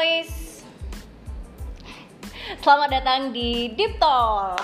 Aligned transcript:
Noise. 0.00 0.64
Selamat 2.64 2.88
datang 2.88 3.36
di 3.36 3.68
Deep 3.76 4.00
Talk. 4.00 4.56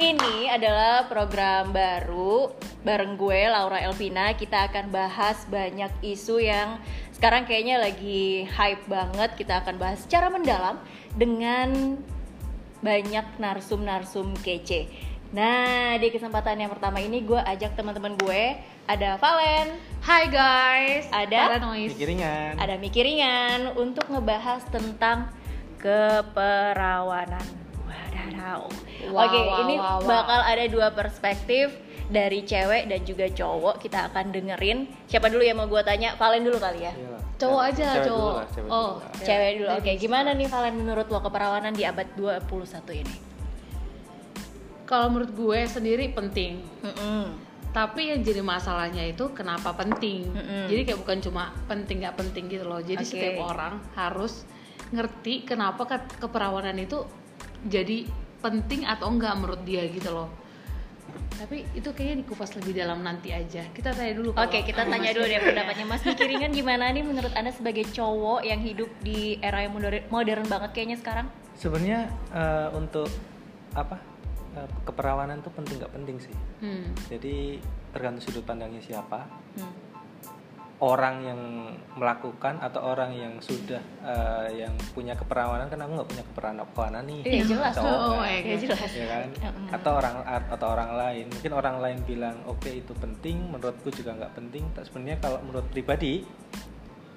Ini 0.00 0.56
adalah 0.56 1.04
program 1.04 1.68
baru 1.68 2.48
bareng 2.80 3.20
gue 3.20 3.52
Laura 3.52 3.84
Elvina. 3.84 4.32
Kita 4.32 4.72
akan 4.72 4.88
bahas 4.88 5.44
banyak 5.52 6.00
isu 6.00 6.40
yang 6.40 6.80
sekarang 7.12 7.44
kayaknya 7.44 7.76
lagi 7.76 8.48
hype 8.48 8.88
banget. 8.88 9.36
Kita 9.36 9.60
akan 9.60 9.76
bahas 9.76 10.00
secara 10.08 10.32
mendalam 10.32 10.80
dengan 11.12 12.00
banyak 12.80 13.36
narsum-narsum 13.36 14.32
kece. 14.40 14.88
Nah, 15.26 15.98
di 15.98 16.08
kesempatan 16.08 16.54
yang 16.56 16.70
pertama 16.70 16.98
ini 16.98 17.20
gue 17.20 17.36
ajak 17.36 17.74
teman-teman 17.74 18.14
gue, 18.16 18.56
ada 18.86 19.18
Valen, 19.18 19.74
Hai 19.98 20.30
guys, 20.30 21.10
Ada? 21.10 21.58
Noise. 21.58 21.98
Mikiringan. 21.98 22.62
ada 22.62 22.78
Mikiringan 22.78 23.74
untuk 23.74 24.06
ngebahas 24.06 24.62
tentang 24.70 25.26
keperawanan. 25.82 27.42
Wadaw. 27.82 28.70
Wow, 29.10 29.22
Oke, 29.22 29.38
wow, 29.40 29.60
ini 29.62 29.74
wow, 29.76 29.98
wow. 29.98 30.06
bakal 30.06 30.40
ada 30.40 30.64
dua 30.66 30.88
perspektif 30.90 31.74
dari 32.06 32.46
cewek 32.46 32.86
dan 32.86 33.02
juga 33.02 33.26
cowok. 33.26 33.82
Kita 33.82 34.06
akan 34.08 34.30
dengerin. 34.30 34.86
Siapa 35.04 35.26
dulu 35.26 35.42
yang 35.42 35.58
mau 35.58 35.66
gue 35.66 35.82
tanya? 35.82 36.14
Valen 36.14 36.42
dulu 36.42 36.56
kali 36.56 36.86
ya. 36.86 36.92
Iyalah. 36.92 37.22
Cowok 37.36 37.62
aja 37.66 37.82
lah, 37.82 37.92
Cewek 37.92 38.06
dulu 38.06 38.14
cowok. 38.16 38.32
lah, 38.32 38.46
cewek 38.48 38.70
Oh. 38.70 38.86
dulu 38.86 38.94
lah. 38.96 39.10
Cewek 39.20 39.50
dulu. 39.52 39.68
Oke, 39.68 39.82
ladies. 39.84 40.00
gimana 40.00 40.30
nih 40.32 40.46
Valen 40.46 40.74
menurut 40.76 41.06
lo 41.06 41.18
keperawanan 41.20 41.74
di 41.74 41.82
abad 41.82 42.06
21 42.14 42.94
ini? 42.94 43.14
Kalau 44.86 45.10
menurut 45.10 45.34
gue 45.34 45.58
sendiri 45.66 46.14
penting. 46.14 46.62
Mm-mm. 46.86 47.34
Tapi 47.74 48.08
yang 48.14 48.24
jadi 48.24 48.40
masalahnya 48.40 49.04
itu 49.04 49.28
kenapa 49.36 49.74
penting. 49.76 50.30
Mm-mm. 50.32 50.70
Jadi 50.70 50.80
kayak 50.86 51.00
bukan 51.02 51.18
cuma 51.20 51.52
penting 51.68 52.06
nggak 52.06 52.16
penting 52.16 52.48
gitu 52.48 52.64
loh. 52.64 52.80
Jadi 52.80 53.02
Oke. 53.04 53.10
setiap 53.10 53.36
orang 53.44 53.82
harus 53.98 54.46
ngerti 54.94 55.42
kenapa 55.44 55.84
ke- 55.84 56.22
keperawanan 56.22 56.78
itu 56.78 57.02
jadi 57.66 58.06
penting 58.40 58.86
atau 58.86 59.10
enggak 59.10 59.34
menurut 59.36 59.60
dia 59.66 59.82
gitu 59.90 60.08
loh. 60.14 60.30
Tapi 61.36 61.68
itu 61.76 61.92
kayaknya 61.92 62.24
dikupas 62.24 62.56
lebih 62.56 62.72
dalam 62.80 63.04
nanti 63.04 63.28
aja. 63.34 63.60
Kita 63.74 63.92
tanya 63.92 64.14
dulu. 64.16 64.32
Oke, 64.32 64.62
kalau- 64.62 64.66
kita 64.72 64.82
tanya 64.88 65.10
dulu 65.12 65.26
deh 65.28 65.42
pendapatnya 65.42 65.84
Mas 65.92 66.02
Mikiringan 66.06 66.52
gimana 66.54 66.88
nih 66.94 67.04
menurut 67.04 67.34
Anda 67.36 67.52
sebagai 67.52 67.84
cowok 67.92 68.40
yang 68.40 68.62
hidup 68.64 68.88
di 69.04 69.36
era 69.44 69.60
yang 69.66 69.76
modern, 69.76 70.06
modern 70.08 70.46
banget 70.48 70.70
kayaknya 70.72 70.96
sekarang? 70.96 71.26
Sebenarnya 71.58 72.08
eh, 72.32 72.68
untuk 72.72 73.10
apa 73.76 74.00
keperawanan 74.82 75.44
tuh 75.44 75.52
penting 75.52 75.76
nggak 75.76 75.92
penting 75.92 76.16
sih. 76.18 76.36
Hmm. 76.60 76.88
Jadi 77.08 77.60
tergantung 77.92 78.24
sudut 78.24 78.44
pandangnya 78.44 78.80
siapa. 78.80 79.28
Hmm. 79.56 79.74
Orang 80.76 81.24
yang 81.24 81.40
melakukan 81.96 82.60
atau 82.60 82.92
orang 82.92 83.08
yang 83.16 83.40
sudah 83.40 83.80
eh, 84.04 84.60
yang 84.60 84.76
punya 84.92 85.16
keperawanan 85.16 85.72
kan 85.72 85.80
aku 85.80 85.92
nggak 85.96 86.10
punya 86.12 86.24
keperawanan 86.28 87.04
nih. 87.08 87.20
Iya, 87.24 87.42
jelas. 87.48 87.72
Cowok 87.72 87.96
Oh, 87.96 88.20
kan. 88.20 88.28
iya, 88.28 88.40
Ya 88.44 88.56
jelas. 88.60 88.90
ya 88.92 89.06
kan 89.08 89.26
atau 89.72 89.92
orang 89.96 90.16
atau 90.46 90.66
orang 90.70 90.90
lain 90.94 91.24
mungkin 91.32 91.52
orang 91.56 91.76
lain 91.80 91.98
bilang 92.04 92.36
oke 92.44 92.68
itu 92.68 92.92
penting 92.96 93.50
menurutku 93.50 93.88
juga 93.90 94.14
nggak 94.14 94.32
penting 94.36 94.62
tak 94.76 94.84
sebenarnya 94.86 95.18
kalau 95.18 95.40
menurut 95.42 95.66
pribadi 95.72 96.22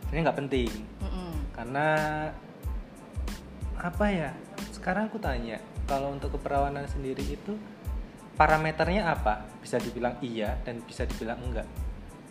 sebenarnya 0.08 0.24
nggak 0.32 0.40
penting 0.42 0.72
Mm-mm. 1.04 1.32
karena 1.54 1.88
apa 3.80 4.06
ya 4.10 4.30
sekarang 4.74 5.08
aku 5.08 5.22
tanya 5.22 5.62
kalau 5.90 6.14
untuk 6.14 6.30
keperawanan 6.32 6.86
sendiri 6.86 7.26
itu 7.26 7.58
parameternya 8.38 9.10
apa 9.10 9.44
bisa 9.60 9.76
dibilang 9.76 10.16
iya 10.22 10.56
dan 10.62 10.80
bisa 10.86 11.04
dibilang 11.04 11.42
enggak 11.42 11.66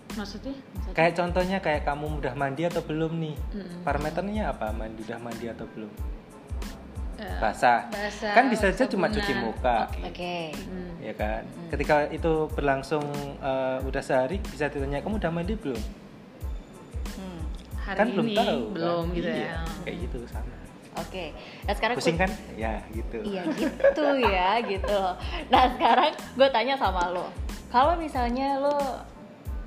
Maksudnya? 0.08 0.56
Maksudnya? 0.56 0.94
kayak 0.96 1.12
contohnya 1.14 1.58
kayak 1.60 1.82
kamu 1.84 2.16
udah 2.16 2.32
mandi 2.32 2.62
atau 2.64 2.80
belum 2.80 3.12
nih 3.18 3.36
Mm-mm. 3.52 3.84
parameternya 3.84 4.48
apa 4.48 4.70
mandi 4.70 5.02
udah 5.04 5.18
mandi 5.18 5.46
atau 5.46 5.66
belum 5.68 5.92
Eh, 7.18 7.26
basah 7.42 7.90
basah, 7.90 8.30
kan 8.30 8.46
bisa 8.46 8.70
aja 8.70 8.86
cuma 8.86 9.10
cuci 9.10 9.34
muka 9.34 9.90
Oke. 10.06 10.54
Hmm. 10.54 11.02
ya 11.02 11.10
kan 11.12 11.42
Hmm. 11.42 11.66
ketika 11.68 12.06
itu 12.08 12.46
berlangsung 12.54 13.02
eh, 13.36 13.78
udah 13.82 13.98
sehari 13.98 14.38
bisa 14.38 14.70
ditanya 14.70 15.02
kamu 15.02 15.18
udah 15.18 15.32
mandi 15.34 15.58
belum 15.58 15.82
Hmm. 17.18 17.42
Hari 17.82 17.96
kan 17.98 18.06
ini 18.06 18.14
belum 18.14 18.28
tahu 18.32 18.58
belum 18.70 19.04
kan? 19.04 19.16
gitu 19.18 19.30
Iya, 19.34 19.50
ya. 19.50 19.58
kayak 19.82 19.96
gitu 20.06 20.18
sama 20.30 20.54
Oke. 21.02 21.24
Nah, 21.64 21.74
sekarang 21.74 21.94
pusing 21.96 22.18
kan 22.18 22.30
ya 22.54 22.82
gitu 22.90 23.18
Iya 23.22 23.42
gitu 23.54 24.04
ya, 24.24 24.50
gitu. 24.72 25.00
Nah, 25.48 25.62
sekarang 25.78 26.12
gue 26.14 26.48
tanya 26.50 26.74
sama 26.74 27.10
lo. 27.10 27.30
Kalau 27.68 27.94
misalnya 27.94 28.58
lo 28.58 28.74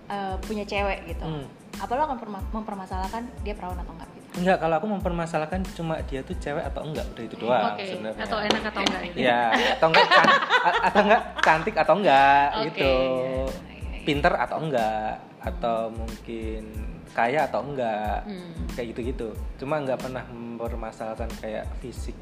uh, 0.10 0.36
punya 0.44 0.68
cewek 0.68 1.08
gitu. 1.08 1.24
Hmm. 1.24 1.46
Apa 1.80 1.96
lo 1.96 2.02
akan 2.06 2.18
perma- 2.20 2.50
mempermasalahkan 2.52 3.24
dia 3.42 3.56
perawan 3.56 3.80
atau 3.80 3.94
enggak 3.96 4.10
gitu? 4.12 4.22
enggak 4.32 4.64
kalau 4.64 4.76
aku 4.80 4.88
mempermasalahkan 4.88 5.60
cuma 5.76 6.00
dia 6.08 6.24
tuh 6.24 6.32
cewek 6.40 6.64
atau 6.64 6.88
enggak 6.88 7.04
udah 7.04 7.24
itu 7.28 7.36
doang 7.36 7.76
Oke, 7.76 7.84
sebenarnya 7.84 8.24
atau 8.24 8.38
enak 8.40 8.64
atau 8.64 8.82
enggak 8.88 9.02
gitu. 9.12 9.20
ya 9.28 9.42
atau 9.76 9.88
enggak 9.92 10.08
can- 10.08 10.40
a- 10.40 10.82
atau 10.88 11.00
enggak 11.04 11.22
cantik 11.44 11.76
atau 11.76 11.94
enggak 12.00 12.48
Oke, 12.48 12.64
gitu 12.72 12.94
iya. 12.96 14.02
pinter 14.08 14.34
atau 14.40 14.58
enggak 14.64 15.14
atau 15.44 15.78
mungkin 15.92 16.64
kaya 17.12 17.44
atau 17.44 17.62
enggak 17.62 18.24
Hmm. 18.24 18.52
kayak 18.72 18.88
gitu-gitu 18.92 19.30
cuma 19.58 19.80
nggak 19.80 20.00
pernah 20.00 20.24
mempermasalahkan 20.26 21.28
kayak 21.38 21.68
fisik 21.78 22.16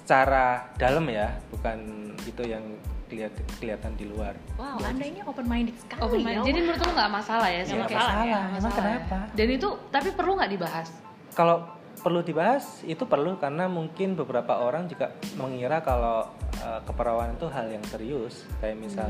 secara 0.00 0.46
dalam 0.74 1.04
ya 1.06 1.28
bukan 1.48 1.78
itu 2.22 2.42
yang 2.42 2.64
kelihat 3.08 3.32
kelihatan 3.56 3.92
di 3.94 4.04
luar 4.04 4.36
Wow, 4.56 4.80
anda 4.80 5.00
ini 5.02 5.20
open 5.22 5.44
minded 5.44 5.72
sekali. 5.78 6.00
Open 6.02 6.20
mind. 6.20 6.38
ya. 6.38 6.44
Jadi 6.44 6.58
menurut 6.60 6.80
lo 6.82 6.90
nggak 6.92 7.12
masalah 7.14 7.48
ya 7.48 7.56
Nggak 7.56 7.64
sama 7.64 7.76
Nggak 7.78 7.88
kayak 7.88 8.00
masalah, 8.02 8.24
emang 8.26 8.52
masalah 8.52 8.68
ya? 8.68 8.80
kenapa? 9.00 9.18
Dan 9.32 9.48
itu 9.50 9.68
tapi 9.88 10.08
perlu 10.12 10.32
nggak 10.34 10.52
dibahas? 10.52 10.88
kalau 11.30 11.56
perlu 11.98 12.20
dibahas 12.20 12.64
itu 12.82 13.04
perlu 13.04 13.36
karena 13.36 13.64
mungkin 13.66 14.14
beberapa 14.14 14.54
orang 14.56 14.86
juga 14.86 15.06
mengira 15.34 15.78
kalau 15.80 16.26
uh, 16.58 16.80
keperawanan 16.82 17.34
itu 17.34 17.46
hal 17.48 17.66
yang 17.66 17.84
serius 17.84 18.34
kayak 18.58 18.76
misal 18.76 19.08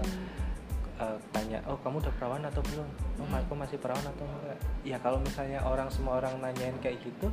uh, 0.98 1.16
tanya 1.30 1.58
oh 1.64 1.78
kamu 1.78 1.98
udah 1.98 2.14
perawan 2.14 2.42
atau 2.42 2.62
belum 2.64 2.88
oh 3.16 3.24
Hmm. 3.24 3.34
aku 3.36 3.52
masih 3.54 3.76
perawan 3.76 4.04
atau 4.04 4.24
enggak 4.24 4.58
ya 4.82 4.96
kalau 4.98 5.18
misalnya 5.18 5.58
orang 5.62 5.88
semua 5.88 6.16
orang 6.16 6.38
nanyain 6.38 6.74
kayak 6.78 6.98
gitu 7.00 7.28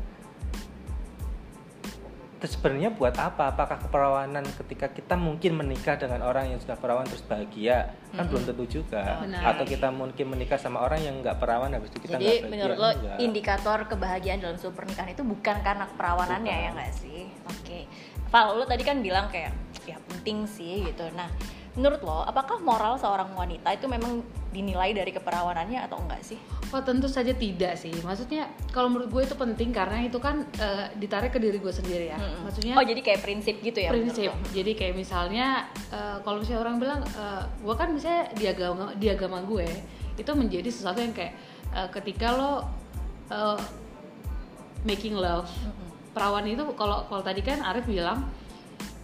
terus 2.36 2.52
sebenarnya 2.54 2.92
buat 2.92 3.16
apa 3.16 3.48
apakah 3.50 3.80
keperawanan 3.80 4.44
ketika 4.60 4.92
kita 4.92 5.16
mungkin 5.16 5.56
menikah 5.56 5.96
dengan 5.96 6.20
orang 6.22 6.52
yang 6.52 6.60
sudah 6.60 6.76
perawan 6.76 7.08
terus 7.08 7.24
bahagia 7.24 7.96
kan 8.12 8.22
Mm-mm. 8.22 8.30
belum 8.30 8.44
tentu 8.46 8.66
juga 8.70 9.24
Benar. 9.24 9.56
atau 9.56 9.64
kita 9.64 9.88
mungkin 9.90 10.26
menikah 10.30 10.60
sama 10.60 10.84
orang 10.84 11.00
yang 11.00 11.16
nggak 11.24 11.40
perawan 11.40 11.72
habis 11.72 11.90
itu 11.90 12.06
kita 12.06 12.20
Jadi 12.20 12.22
nggak 12.22 12.36
bahagia 12.36 12.52
menurut 12.52 12.76
lo 12.76 12.90
enggak. 12.92 13.18
indikator 13.18 13.80
kebahagiaan 13.88 14.40
dalam 14.44 14.58
sebuah 14.60 14.76
pernikahan 14.76 15.10
itu 15.12 15.24
bukan 15.24 15.56
karena 15.64 15.86
keperawanannya 15.88 16.52
Bukan. 16.52 16.66
ya 16.66 16.76
nggak 16.76 16.92
sih? 16.94 17.22
Oke. 17.48 17.80
Val, 18.28 18.46
lo 18.54 18.66
tadi 18.68 18.84
kan 18.84 19.00
bilang 19.00 19.26
kayak 19.26 19.56
ya 19.86 19.96
penting 20.04 20.44
sih 20.46 20.84
gitu. 20.84 21.08
Nah, 21.16 21.32
menurut 21.76 22.02
lo 22.08 22.24
apakah 22.24 22.64
moral 22.64 22.96
seorang 22.96 23.36
wanita 23.36 23.68
itu 23.76 23.86
memang 23.92 24.24
dinilai 24.56 24.96
dari 24.96 25.12
keperawanannya 25.12 25.84
atau 25.84 26.00
enggak 26.00 26.24
sih? 26.24 26.40
Oh 26.72 26.80
tentu 26.80 27.12
saja 27.12 27.36
tidak 27.36 27.76
sih. 27.76 27.92
Maksudnya 28.00 28.48
kalau 28.72 28.88
menurut 28.88 29.12
gue 29.12 29.22
itu 29.28 29.36
penting 29.36 29.76
karena 29.76 30.08
itu 30.08 30.16
kan 30.24 30.48
eh, 30.56 30.88
ditarik 30.96 31.36
ke 31.36 31.40
diri 31.44 31.60
gue 31.60 31.74
sendiri 31.76 32.16
ya. 32.16 32.18
Mm-mm. 32.18 32.48
Maksudnya 32.48 32.74
oh 32.80 32.86
jadi 32.88 33.02
kayak 33.04 33.20
prinsip 33.20 33.60
gitu 33.60 33.76
ya? 33.84 33.92
prinsip. 33.92 34.32
Jadi 34.56 34.72
kayak 34.72 34.96
misalnya 34.96 35.68
eh, 35.92 36.18
kalau 36.24 36.40
misalnya 36.40 36.62
orang 36.64 36.76
bilang 36.80 37.00
eh, 37.04 37.44
gue 37.44 37.76
kan 37.76 37.92
misalnya 37.92 38.32
di 38.32 38.46
agama 38.48 38.96
di 38.96 39.08
agama 39.12 39.44
gue 39.44 39.68
itu 40.16 40.32
menjadi 40.32 40.70
sesuatu 40.72 41.04
yang 41.04 41.12
kayak 41.12 41.36
eh, 41.76 41.88
ketika 41.92 42.32
lo 42.32 42.64
eh, 43.28 43.60
making 44.88 45.20
love 45.20 45.52
Mm-mm. 45.52 46.16
perawan 46.16 46.48
itu 46.48 46.64
kalau 46.80 47.04
kalau 47.12 47.20
tadi 47.20 47.44
kan 47.44 47.60
Arif 47.68 47.84
bilang 47.84 48.24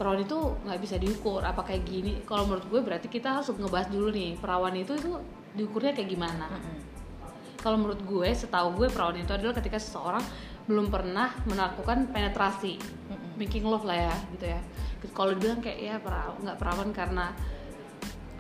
perawan 0.01 0.25
itu 0.25 0.33
nggak 0.65 0.79
bisa 0.81 0.97
diukur 0.97 1.45
apa 1.45 1.61
kayak 1.61 1.85
gini. 1.85 2.25
Kalau 2.25 2.49
menurut 2.49 2.65
gue 2.65 2.81
berarti 2.81 3.05
kita 3.05 3.37
harus 3.37 3.53
ngebahas 3.53 3.93
dulu 3.93 4.09
nih 4.09 4.33
perawan 4.41 4.73
itu 4.73 4.97
itu 4.97 5.13
diukurnya 5.53 5.93
kayak 5.93 6.09
gimana. 6.09 6.49
Mm-mm. 6.49 6.89
kalau 7.61 7.77
menurut 7.77 8.01
gue 8.01 8.25
setahu 8.33 8.73
gue 8.73 8.89
perawan 8.89 9.21
itu 9.21 9.29
adalah 9.37 9.53
ketika 9.53 9.77
seseorang 9.77 10.25
belum 10.65 10.89
pernah 10.89 11.29
melakukan 11.45 12.09
penetrasi 12.09 12.81
Mm-mm. 12.81 13.37
making 13.37 13.61
love 13.69 13.85
lah 13.85 14.09
ya 14.09 14.15
gitu 14.33 14.49
ya. 14.49 14.59
Kalau 15.13 15.37
dibilang 15.37 15.61
kayak 15.61 15.77
ya 15.77 15.95
perawan 16.01 16.41
nggak 16.41 16.57
perawan 16.57 16.89
karena 16.89 17.25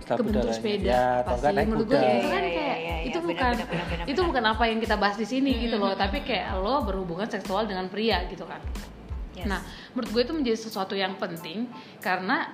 kebentuk 0.01 0.41
udaranya. 0.41 0.57
sepeda 0.57 0.89
ya, 0.89 1.05
pasti. 1.21 1.53
naik 1.53 1.67
menurut 1.69 1.85
gue 1.85 1.93
itu 1.93 2.01
Iya, 2.01 2.09
kan 2.09 2.41
iya, 2.41 2.51
kayak 2.57 2.57
iya, 2.57 2.75
iya, 2.81 2.95
itu 3.05 3.19
benar, 3.21 3.29
bukan 3.29 3.51
benar, 3.53 3.67
benar, 3.69 3.85
benar, 3.85 4.05
itu 4.09 4.21
bukan 4.25 4.43
apa 4.49 4.63
yang 4.65 4.79
kita 4.81 4.95
bahas 4.97 5.17
di 5.21 5.27
sini 5.29 5.51
gitu 5.61 5.75
loh. 5.77 5.93
Tapi 5.93 6.17
kayak 6.25 6.57
lo 6.57 6.81
berhubungan 6.81 7.29
seksual 7.29 7.69
dengan 7.69 7.85
pria 7.93 8.25
gitu 8.25 8.49
kan 8.49 8.59
Yes. 9.35 9.47
Nah, 9.47 9.63
menurut 9.95 10.09
gue 10.11 10.21
itu 10.27 10.33
menjadi 10.35 10.57
sesuatu 10.59 10.93
yang 10.95 11.15
penting 11.15 11.71
karena 12.03 12.51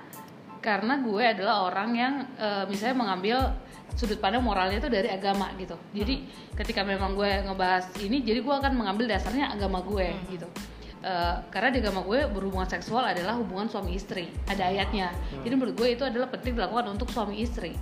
karena 0.62 1.00
gue 1.00 1.24
adalah 1.24 1.70
orang 1.70 1.90
yang 1.96 2.14
eh, 2.38 2.66
misalnya 2.70 2.98
mengambil 2.98 3.38
sudut 3.98 4.22
pandang 4.22 4.46
moralnya 4.46 4.78
itu 4.78 4.90
dari 4.92 5.10
agama 5.10 5.50
gitu. 5.58 5.74
Jadi 5.96 6.30
ketika 6.54 6.86
memang 6.86 7.18
gue 7.18 7.30
ngebahas 7.50 7.90
ini, 8.04 8.22
jadi 8.22 8.46
gue 8.46 8.54
akan 8.54 8.78
mengambil 8.78 9.10
dasarnya 9.10 9.50
agama 9.50 9.82
gue 9.82 10.14
gitu. 10.30 10.46
eh, 11.02 11.36
karena 11.50 11.70
di 11.74 11.80
agama 11.82 12.06
gue 12.06 12.30
berhubungan 12.30 12.70
seksual 12.70 13.06
adalah 13.06 13.38
hubungan 13.42 13.70
suami 13.70 13.94
istri 13.98 14.34
ada 14.50 14.66
ayatnya 14.66 15.14
jadi 15.46 15.54
menurut 15.54 15.78
gue 15.78 15.94
itu 15.94 16.04
adalah 16.04 16.26
penting 16.34 16.58
dilakukan 16.58 16.90
untuk 16.90 17.14
suami 17.14 17.38
istri 17.38 17.78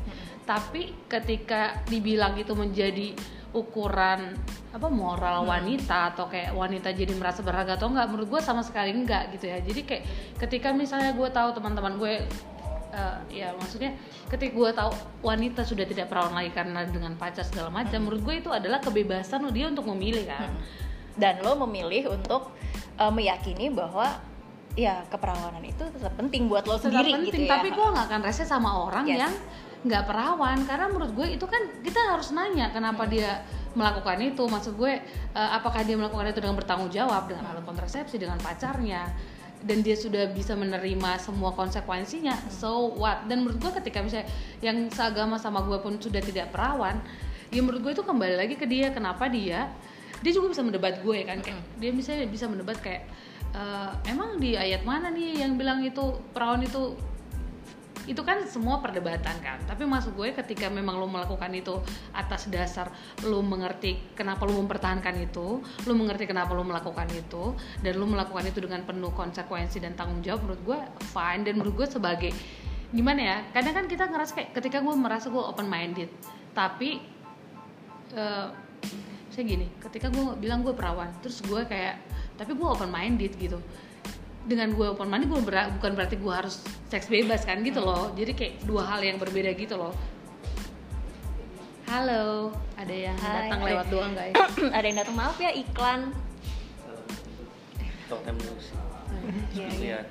tapi 0.46 0.94
ketika 1.08 1.80
dibilang 1.88 2.38
itu 2.38 2.54
menjadi 2.54 3.16
ukuran 3.56 4.36
apa 4.76 4.92
moral 4.92 5.48
wanita 5.48 6.12
atau 6.12 6.28
kayak 6.28 6.52
wanita 6.52 6.92
jadi 6.92 7.16
merasa 7.16 7.40
berharga 7.40 7.80
atau 7.80 7.88
enggak 7.88 8.12
menurut 8.12 8.28
gue 8.28 8.42
sama 8.44 8.60
sekali 8.60 8.92
enggak 8.92 9.32
gitu 9.32 9.48
ya. 9.48 9.64
Jadi 9.64 9.82
kayak 9.88 10.04
ketika 10.36 10.76
misalnya 10.76 11.16
gue 11.16 11.30
tahu 11.32 11.56
teman-teman 11.56 11.96
gue 11.96 12.14
eh, 12.92 13.16
ya 13.32 13.56
maksudnya 13.56 13.96
ketika 14.28 14.52
gue 14.52 14.70
tahu 14.76 14.92
wanita 15.24 15.64
sudah 15.64 15.88
tidak 15.88 16.12
perawan 16.12 16.36
lagi 16.36 16.52
karena 16.52 16.84
dengan 16.84 17.16
pacar 17.16 17.48
segala 17.48 17.72
macam 17.72 18.04
menurut 18.04 18.20
gue 18.22 18.36
itu 18.44 18.52
adalah 18.52 18.84
kebebasan 18.84 19.48
dia 19.50 19.72
untuk 19.72 19.88
memilih 19.88 20.28
kan? 20.28 20.52
Dan 21.16 21.40
lo 21.40 21.56
memilih 21.64 22.12
untuk 22.12 22.52
uh, 23.00 23.08
meyakini 23.08 23.72
bahwa 23.72 24.20
ya 24.76 25.08
keperawanan 25.08 25.64
itu 25.64 25.88
tetap 25.88 26.20
penting 26.20 26.52
buat 26.52 26.68
lo 26.68 26.76
Tetap 26.76 26.92
sendiri 26.92 27.16
penting 27.16 27.32
gitu 27.32 27.42
ya. 27.48 27.52
tapi 27.56 27.72
gue 27.72 27.88
nggak 27.88 28.06
akan 28.12 28.22
rese 28.28 28.44
sama 28.44 28.84
orang 28.84 29.08
Yes. 29.08 29.24
yang 29.24 29.34
nggak 29.86 30.04
perawan. 30.10 30.66
Karena 30.66 30.90
menurut 30.90 31.14
gue 31.14 31.28
itu 31.38 31.46
kan 31.46 31.62
kita 31.86 32.18
harus 32.18 32.34
nanya 32.34 32.74
kenapa 32.74 33.06
dia 33.06 33.46
melakukan 33.78 34.18
itu. 34.26 34.44
Maksud 34.50 34.74
gue 34.76 34.94
eh, 35.38 35.50
apakah 35.54 35.86
dia 35.86 35.96
melakukan 35.96 36.34
itu 36.34 36.42
dengan 36.42 36.58
bertanggung 36.58 36.92
jawab 36.92 37.30
dengan 37.30 37.54
alat 37.54 37.64
kontrasepsi 37.64 38.18
dengan 38.18 38.42
pacarnya 38.42 39.14
dan 39.66 39.82
dia 39.82 39.98
sudah 39.98 40.30
bisa 40.30 40.54
menerima 40.54 41.18
semua 41.18 41.50
konsekuensinya 41.58 42.38
so 42.54 42.94
what? 43.02 43.26
Dan 43.26 43.42
menurut 43.44 43.58
gue 43.58 43.72
ketika 43.82 44.06
misalnya 44.06 44.30
yang 44.62 44.94
seagama 44.94 45.42
sama 45.42 45.66
gue 45.66 45.82
pun 45.82 45.98
sudah 45.98 46.22
tidak 46.22 46.54
perawan 46.54 47.02
ya 47.50 47.62
menurut 47.66 47.82
gue 47.82 47.92
itu 47.98 48.04
kembali 48.06 48.36
lagi 48.38 48.56
ke 48.56 48.70
dia 48.70 48.94
kenapa 48.94 49.26
dia 49.26 49.74
dia 50.22 50.32
juga 50.32 50.54
bisa 50.54 50.62
mendebat 50.62 51.02
gue 51.02 51.18
kan 51.26 51.42
kayak 51.42 51.62
dia 51.82 51.92
misalnya 51.92 52.30
bisa 52.30 52.46
mendebat 52.46 52.78
kayak 52.78 53.10
"Eh, 53.58 53.92
emang 54.14 54.38
di 54.38 54.54
ayat 54.54 54.86
mana 54.86 55.10
nih 55.10 55.42
yang 55.42 55.58
bilang 55.58 55.82
itu 55.82 56.22
perawan 56.32 56.62
itu 56.62 56.94
itu 58.06 58.22
kan 58.22 58.42
semua 58.46 58.82
perdebatan 58.82 59.36
kan. 59.42 59.58
Tapi 59.66 59.84
maksud 59.86 60.14
gue 60.14 60.34
ketika 60.34 60.70
memang 60.70 60.98
lo 61.02 61.10
melakukan 61.10 61.50
itu 61.54 61.82
atas 62.14 62.48
dasar 62.50 62.90
lo 63.26 63.42
mengerti 63.42 64.14
kenapa 64.14 64.46
lo 64.46 64.58
mempertahankan 64.62 65.16
itu 65.22 65.62
lo 65.62 65.94
mengerti 65.94 66.30
kenapa 66.30 66.54
lo 66.54 66.64
melakukan 66.66 67.10
itu 67.12 67.54
dan 67.82 67.94
lo 67.98 68.06
melakukan 68.06 68.46
itu 68.46 68.60
dengan 68.62 68.86
penuh 68.86 69.14
konsekuensi 69.14 69.82
dan 69.82 69.98
tanggung 69.98 70.22
jawab 70.22 70.46
menurut 70.46 70.62
gue 70.64 70.80
fine. 71.12 71.42
Dan 71.46 71.62
menurut 71.62 71.86
gue 71.86 71.88
sebagai 71.90 72.32
gimana 72.96 73.20
ya 73.20 73.38
kadang 73.52 73.76
kan 73.76 73.86
kita 73.92 74.08
ngerasa 74.08 74.32
kayak 74.38 74.50
ketika 74.56 74.80
gue 74.80 74.96
merasa 74.96 75.28
gue 75.28 75.42
open 75.42 75.68
minded 75.68 76.08
tapi 76.56 77.04
eh 78.16 78.48
saya 79.36 79.44
gini 79.44 79.68
ketika 79.84 80.08
gue 80.08 80.40
bilang 80.40 80.64
gue 80.64 80.72
perawan 80.72 81.12
terus 81.20 81.44
gue 81.44 81.60
kayak 81.68 82.00
tapi 82.40 82.56
gue 82.56 82.64
open 82.64 82.88
minded 82.88 83.36
gitu 83.36 83.60
dengan 84.46 84.78
gue 84.78 84.86
open 84.86 85.10
minded 85.10 85.28
gue 85.28 85.42
ber- 85.42 85.74
bukan 85.82 85.92
berarti 85.98 86.16
gue 86.22 86.34
harus 86.34 86.62
seks 86.88 87.10
bebas 87.10 87.42
kan 87.44 87.66
gitu 87.66 87.82
loh. 87.82 88.14
Jadi 88.14 88.32
kayak 88.38 88.54
dua 88.64 88.86
hal 88.86 89.02
yang 89.02 89.18
berbeda 89.18 89.52
gitu 89.58 89.76
loh. 89.76 89.94
Halo 91.86 92.50
ada 92.78 92.94
yang 92.94 93.18
Hai. 93.22 93.46
datang 93.50 93.62
lewat 93.62 93.86
doang 93.90 94.14
guys? 94.14 94.34
ada 94.78 94.86
yang 94.86 94.98
datang 95.02 95.16
maaf 95.18 95.38
ya 95.38 95.54
iklan. 95.54 96.14
Totem 98.06 98.38
musik 98.38 98.78
Iya, 99.58 99.66
iya. 99.66 99.78
lihat 99.82 100.06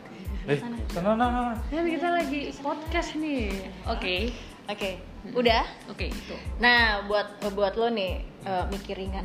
eh 0.44 0.58
sana 0.60 0.76
sana 1.16 1.54
ya 1.70 1.80
kita 1.86 2.08
lagi 2.10 2.40
podcast 2.58 3.14
nih. 3.16 3.70
Oke. 3.86 4.34
Oke 4.66 4.98
udah? 5.32 5.64
Oke 5.88 6.12
itu. 6.12 6.36
Nah 6.60 7.06
buat 7.08 7.40
buat 7.54 7.74
lo 7.80 7.88
nih 7.88 8.20
uh, 8.44 8.66
mikir 8.68 8.98
ringan 8.98 9.24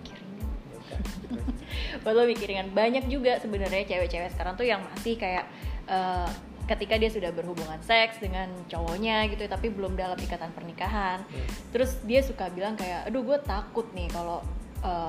mikir 0.00 0.16
ringan. 0.16 0.46
Buat 2.00 2.14
lo 2.14 2.24
mikir 2.24 2.46
ringan 2.46 2.70
banyak 2.70 3.06
juga 3.06 3.36
sebenarnya 3.36 3.84
cewek-cewek 3.84 4.30
sekarang 4.30 4.54
tuh 4.54 4.64
yang 4.64 4.80
masih 4.84 5.14
kayak 5.14 5.44
eh, 5.86 6.28
ketika 6.66 6.98
dia 6.98 7.06
sudah 7.06 7.30
berhubungan 7.30 7.78
seks 7.78 8.18
dengan 8.18 8.50
cowoknya 8.66 9.30
gitu 9.30 9.46
tapi 9.46 9.70
belum 9.70 9.94
dalam 9.94 10.18
ikatan 10.18 10.50
pernikahan 10.50 11.22
Hmm. 11.22 11.46
terus 11.70 11.94
dia 12.02 12.18
suka 12.20 12.50
bilang 12.50 12.74
kayak 12.74 13.06
aduh 13.06 13.22
gue 13.22 13.38
takut 13.40 13.86
nih 13.92 14.10
kalau 14.10 14.42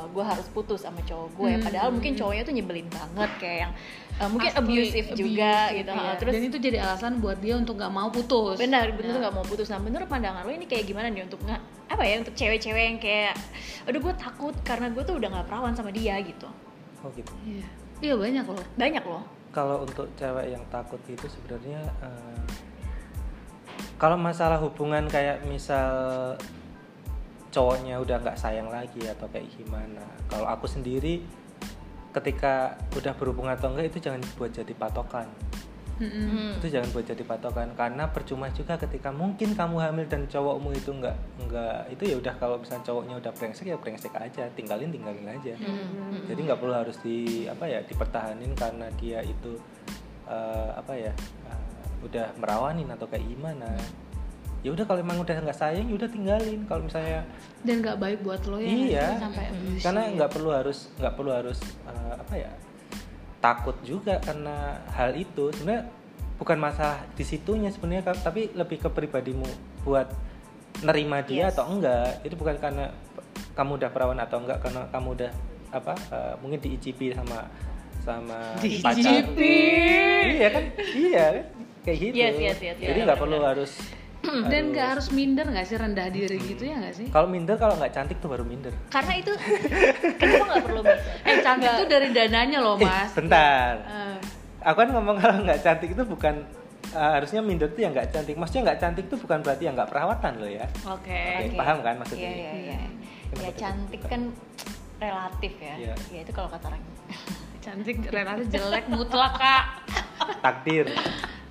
gue 0.10 0.22
harus 0.22 0.46
putus 0.50 0.82
sama 0.82 1.02
cowok 1.02 1.30
gue 1.34 1.52
Hmm. 1.54 1.62
padahal 1.62 1.90
mungkin 1.90 2.14
cowoknya 2.14 2.42
tuh 2.42 2.54
nyebelin 2.54 2.90
banget 2.90 3.30
kayak 3.38 3.58
yang 3.60 3.74
eh, 4.18 4.26
mungkin 4.26 4.50
Pasti 4.50 4.62
abusive 4.64 5.08
juga 5.14 5.54
abusive, 5.66 5.78
gitu 5.78 5.92
iya. 5.94 6.12
terus 6.18 6.34
dan 6.34 6.44
itu 6.44 6.58
jadi 6.58 6.78
alasan 6.82 7.14
buat 7.18 7.38
dia 7.38 7.54
untuk 7.54 7.78
nggak 7.78 7.90
mau 7.92 8.10
putus 8.10 8.58
benar 8.58 8.90
benar 8.94 9.14
Ya. 9.14 9.22
nggak 9.26 9.34
mau 9.34 9.46
putus 9.46 9.70
nah 9.70 9.78
menurut 9.78 10.06
pandangan 10.06 10.42
lo 10.42 10.50
ini 10.50 10.66
kayak 10.66 10.86
gimana 10.86 11.10
nih 11.10 11.26
untuk 11.26 11.42
nggak 11.42 11.62
apa 11.90 12.04
ya 12.04 12.16
untuk 12.18 12.34
cewek-cewek 12.34 12.84
yang 12.86 12.98
kayak 12.98 13.34
aduh 13.86 13.98
gue 13.98 14.14
takut 14.14 14.54
karena 14.62 14.90
gue 14.90 15.02
tuh 15.02 15.14
udah 15.14 15.30
nggak 15.32 15.46
perawan 15.46 15.74
sama 15.74 15.90
dia 15.90 16.18
gitu 16.22 16.46
oh 17.04 17.10
gitu. 17.14 17.34
Iya. 17.46 17.68
Iya 17.98 18.14
banyak 18.14 18.46
loh. 18.46 18.66
Banyak 18.78 19.04
loh. 19.06 19.24
Kalau 19.50 19.82
untuk 19.82 20.06
cewek 20.14 20.54
yang 20.54 20.62
takut 20.70 21.02
itu 21.10 21.26
sebenarnya 21.26 21.82
eh, 22.02 22.46
kalau 23.98 24.18
masalah 24.18 24.62
hubungan 24.62 25.10
kayak 25.10 25.42
misal 25.50 26.38
cowoknya 27.50 27.98
udah 27.98 28.22
nggak 28.22 28.38
sayang 28.38 28.70
lagi 28.70 29.02
atau 29.10 29.26
kayak 29.34 29.50
gimana 29.58 30.06
kalau 30.30 30.46
aku 30.46 30.70
sendiri 30.70 31.26
ketika 32.14 32.78
udah 32.94 33.18
berhubungan 33.18 33.58
atau 33.58 33.74
enggak 33.74 33.90
itu 33.90 34.10
jangan 34.10 34.22
buat 34.38 34.54
jadi 34.54 34.74
patokan 34.78 35.26
Mm-mm. 35.98 36.26
Hmm. 36.30 36.52
itu 36.62 36.68
jangan 36.70 36.90
buat 36.94 37.06
jadi 37.06 37.24
patokan. 37.26 37.70
Karena 37.74 38.06
percuma 38.10 38.48
juga 38.54 38.78
ketika 38.78 39.10
mungkin 39.10 39.58
kamu 39.58 39.76
hamil 39.82 40.06
dan 40.06 40.30
cowokmu 40.30 40.70
itu 40.78 40.94
enggak 40.94 41.18
enggak 41.42 41.90
itu 41.90 42.04
ya 42.14 42.16
udah 42.22 42.34
kalau 42.38 42.56
misalnya 42.62 42.86
cowoknya 42.86 43.16
udah 43.18 43.32
brengsek 43.34 43.66
ya 43.66 43.78
brengsek 43.82 44.14
aja. 44.14 44.46
Tinggalin 44.54 44.94
tinggalin 44.94 45.26
aja. 45.26 45.54
Hmm. 45.58 46.24
jadi 46.30 46.40
nggak 46.48 46.60
perlu 46.62 46.74
harus 46.78 46.98
di 47.02 47.50
apa 47.50 47.66
ya 47.66 47.82
dipertahanin 47.84 48.54
karena 48.54 48.88
dia 49.02 49.26
itu 49.26 49.58
eh, 50.30 50.72
apa 50.78 50.94
ya 50.94 51.14
eh, 51.50 52.06
udah 52.06 52.38
merawanin 52.38 52.88
atau 52.94 53.10
kayak 53.10 53.26
gimana. 53.26 53.74
Ya 54.66 54.74
udah 54.74 54.86
kalau 54.90 55.00
emang 55.00 55.22
udah 55.22 55.38
nggak 55.38 55.56
sayang 55.58 55.86
ya 55.88 55.96
udah 55.96 56.10
tinggalin. 56.10 56.66
Kalau 56.66 56.82
misalnya 56.86 57.26
dan 57.66 57.82
nggak 57.82 57.98
baik 57.98 58.20
buat 58.22 58.42
lo 58.46 58.58
ya 58.62 58.70
Iya. 58.70 59.08
sampai 59.18 59.46
karena 59.82 60.02
nggak 60.14 60.32
perlu 60.34 60.50
harus 60.54 60.90
nggak 60.98 61.14
perlu 61.18 61.32
harus 61.34 61.60
eh, 61.90 62.16
apa 62.18 62.34
ya 62.38 62.52
takut 63.40 63.78
juga 63.86 64.20
karena 64.24 64.82
hal 64.94 65.14
itu. 65.18 65.54
Sebenarnya 65.54 65.90
bukan 66.38 66.58
masalah 66.62 67.02
di 67.18 67.26
situnya 67.26 67.74
sebenarnya 67.74 68.14
tapi 68.14 68.54
lebih 68.54 68.86
ke 68.86 68.90
pribadimu 68.94 69.48
buat 69.82 70.10
nerima 70.86 71.26
dia 71.26 71.50
Yes. 71.50 71.58
atau 71.58 71.66
enggak. 71.74 72.22
Itu 72.22 72.36
bukan 72.38 72.58
karena 72.62 72.94
kamu 73.58 73.82
udah 73.82 73.90
perawan 73.90 74.20
atau 74.22 74.38
enggak 74.42 74.62
karena 74.62 74.86
kamu 74.94 75.08
udah 75.18 75.32
apa 75.74 75.94
eh, 76.14 76.34
mungkin 76.40 76.60
diicipi 76.62 77.12
sama 77.12 77.50
sama 78.06 78.56
pacar. 78.56 78.96
Diicipi. 78.96 79.56
iya 80.38 80.48
kan? 80.54 80.64
Iya. 80.96 81.26
Kan 81.34 81.46
kayak 81.88 81.98
gitu. 82.04 82.16
Yes, 82.20 82.36
yes, 82.36 82.58
yes, 82.60 82.76
jadi 82.84 83.00
yes, 83.00 83.06
nggak 83.08 83.20
perlu 83.20 83.40
harus 83.40 83.72
dan 84.52 84.64
nggak 84.70 84.88
harus 84.94 85.08
minder 85.10 85.46
nggak 85.46 85.66
sih 85.66 85.76
rendah 85.76 86.08
diri 86.08 86.38
gitu 86.38 86.64
ya 86.64 86.76
nggak 86.78 86.96
sih 86.96 87.08
kalau 87.08 87.28
minder 87.28 87.56
kalau 87.56 87.76
nggak 87.76 87.92
cantik 87.92 88.18
tuh 88.18 88.28
baru 88.28 88.44
minder 88.44 88.72
karena 88.88 89.14
itu 89.16 89.32
kenapa 90.16 90.44
nggak 90.46 90.64
perlu 90.64 90.82
minder? 90.82 91.00
eh 91.24 91.36
cantik 91.40 91.72
tuh 91.76 91.88
dari 91.88 92.08
dananya 92.12 92.60
loh 92.60 92.76
mas 92.76 93.10
eh, 93.10 93.16
bentar 93.16 93.74
Eh, 93.80 94.18
aku 94.64 94.78
kan 94.78 94.90
ngomong 94.92 95.16
kalau 95.18 95.38
nggak 95.42 95.60
cantik 95.62 95.90
itu 95.92 96.04
bukan 96.04 96.36
eh, 96.90 97.12
harusnya 97.14 97.40
minder 97.40 97.70
tuh 97.70 97.82
yang 97.82 97.92
nggak 97.92 98.10
cantik 98.10 98.36
maksudnya 98.36 98.64
nggak 98.68 98.80
cantik 98.80 99.04
itu 99.06 99.16
bukan 99.18 99.40
berarti 99.40 99.64
yang 99.64 99.76
nggak 99.76 99.90
perawatan 99.90 100.34
loh 100.38 100.50
ya 100.50 100.66
oke 100.84 101.04
Oke, 101.04 101.22
Oke. 101.46 101.56
paham 101.56 101.78
kan 101.82 101.96
maksudnya 101.98 102.30
Iya 102.30 102.52
iya 102.54 102.54
iya. 102.54 102.80
Ya 103.38 103.52
tuh? 103.52 103.60
cantik 103.60 104.02
kan 104.04 104.22
relatif 104.98 105.54
ya. 105.60 105.76
Iya. 105.78 105.94
Ya 106.10 106.20
itu 106.24 106.32
kalau 106.32 106.48
kata 106.48 106.66
orang. 106.68 106.82
cantik 107.60 107.98
relatif 108.08 108.48
jelek 108.48 108.88
mutlak 108.88 109.36
kak 109.36 109.64
takdir 110.40 110.88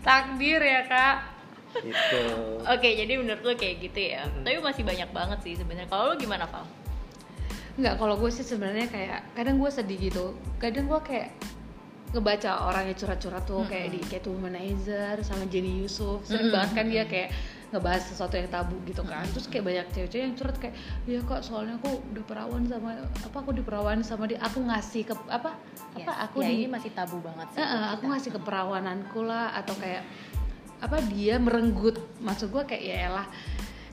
takdir 0.00 0.56
ya 0.58 0.82
kak 0.82 1.35
itu 1.84 2.20
Oke, 2.64 2.88
jadi 2.96 3.12
menurut 3.20 3.42
lo 3.44 3.52
kayak 3.52 3.76
gitu 3.84 4.00
ya. 4.14 4.24
Mhm. 4.24 4.44
Tapi 4.46 4.56
masih 4.62 4.82
banyak 4.86 5.10
banget 5.12 5.38
sih 5.44 5.54
sebenarnya. 5.58 5.88
Kalau 5.90 6.12
lo 6.12 6.14
gimana, 6.16 6.46
Val? 6.48 6.64
nggak 7.76 8.00
kalau 8.00 8.16
gue 8.16 8.32
sih 8.32 8.40
sebenarnya 8.40 8.88
kayak 8.88 9.20
kadang 9.36 9.60
gue 9.60 9.68
sedih 9.68 10.00
gitu 10.08 10.32
kadang 10.56 10.88
gue 10.88 10.96
kayak 11.04 11.28
ngebaca 12.16 12.64
orang 12.72 12.88
yang 12.88 12.96
curhat-curhat 12.96 13.44
tuh 13.44 13.68
kayak 13.68 13.92
di 13.92 14.00
kayak 14.00 14.24
Womanizer 14.32 15.20
sama 15.20 15.44
Jenny 15.52 15.84
Yusuf 15.84 16.24
sering 16.24 16.48
Mm-mm. 16.48 16.56
banget 16.56 16.70
kan 16.72 16.86
dia 16.88 17.04
kayak 17.04 17.36
ngebahas 17.74 18.00
sesuatu 18.08 18.40
yang 18.40 18.48
tabu 18.48 18.80
gitu 18.88 19.04
kan 19.04 19.28
terus 19.28 19.44
kayak 19.52 19.68
banyak 19.68 19.86
cewek-cewek 19.92 20.24
yang 20.24 20.36
curhat 20.40 20.56
kayak 20.56 20.74
ya 21.04 21.20
kok 21.20 21.44
soalnya 21.44 21.76
aku 21.76 22.00
udah 22.16 22.24
perawan 22.24 22.64
sama 22.64 22.90
apa 23.04 23.36
aku 23.44 23.50
diperawan 23.52 23.98
sama 24.00 24.24
dia 24.24 24.40
aku 24.40 24.58
ngasih 24.64 25.02
ke 25.04 25.14
apa 25.28 25.52
apa 26.00 26.12
Yes. 26.16 26.24
aku 26.32 26.36
ya, 26.40 26.48
di 26.48 26.54
ini 26.64 26.68
masih 26.72 26.90
tabu 26.96 27.20
banget 27.20 27.46
sih. 27.52 27.60
Eh, 27.60 27.86
aku 27.92 28.04
ngasih 28.08 28.30
keperawananku 28.40 29.20
lah 29.20 29.52
atau 29.52 29.76
kayak 29.76 30.00
apa 30.78 31.00
dia 31.06 31.36
merenggut 31.36 31.96
maksud 32.20 32.48
gue 32.48 32.62
kayak 32.64 32.82
ya 32.82 32.96
elah 33.08 33.26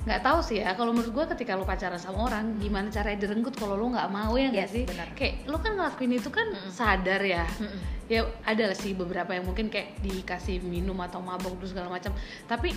nggak 0.04 0.20
tahu 0.20 0.44
sih 0.44 0.60
ya 0.60 0.76
kalau 0.76 0.92
menurut 0.92 1.16
gue 1.16 1.26
ketika 1.32 1.56
lo 1.56 1.64
pacaran 1.64 1.96
sama 1.96 2.28
orang 2.28 2.60
gimana 2.60 2.92
caranya 2.92 3.24
direnggut 3.24 3.56
kalau 3.56 3.74
lo 3.74 3.88
nggak 3.88 4.10
mau 4.10 4.36
ya 4.36 4.52
nggak 4.52 4.68
Yes, 4.68 4.76
sih 4.76 4.84
benar. 4.84 5.08
kayak 5.16 5.48
lo 5.48 5.58
kan 5.58 5.72
ngelakuin 5.74 6.12
itu 6.14 6.28
kan 6.28 6.44
Mm-mm. 6.46 6.68
sadar 6.70 7.24
ya 7.24 7.48
Mm-mm. 7.56 7.80
ya 8.06 8.20
ada 8.44 8.76
sih 8.76 8.92
beberapa 8.92 9.32
yang 9.32 9.48
mungkin 9.48 9.72
kayak 9.72 10.04
dikasih 10.04 10.60
minum 10.60 11.00
atau 11.00 11.24
mabok 11.24 11.56
terus 11.56 11.72
segala 11.72 11.88
macam 11.88 12.12
tapi 12.46 12.76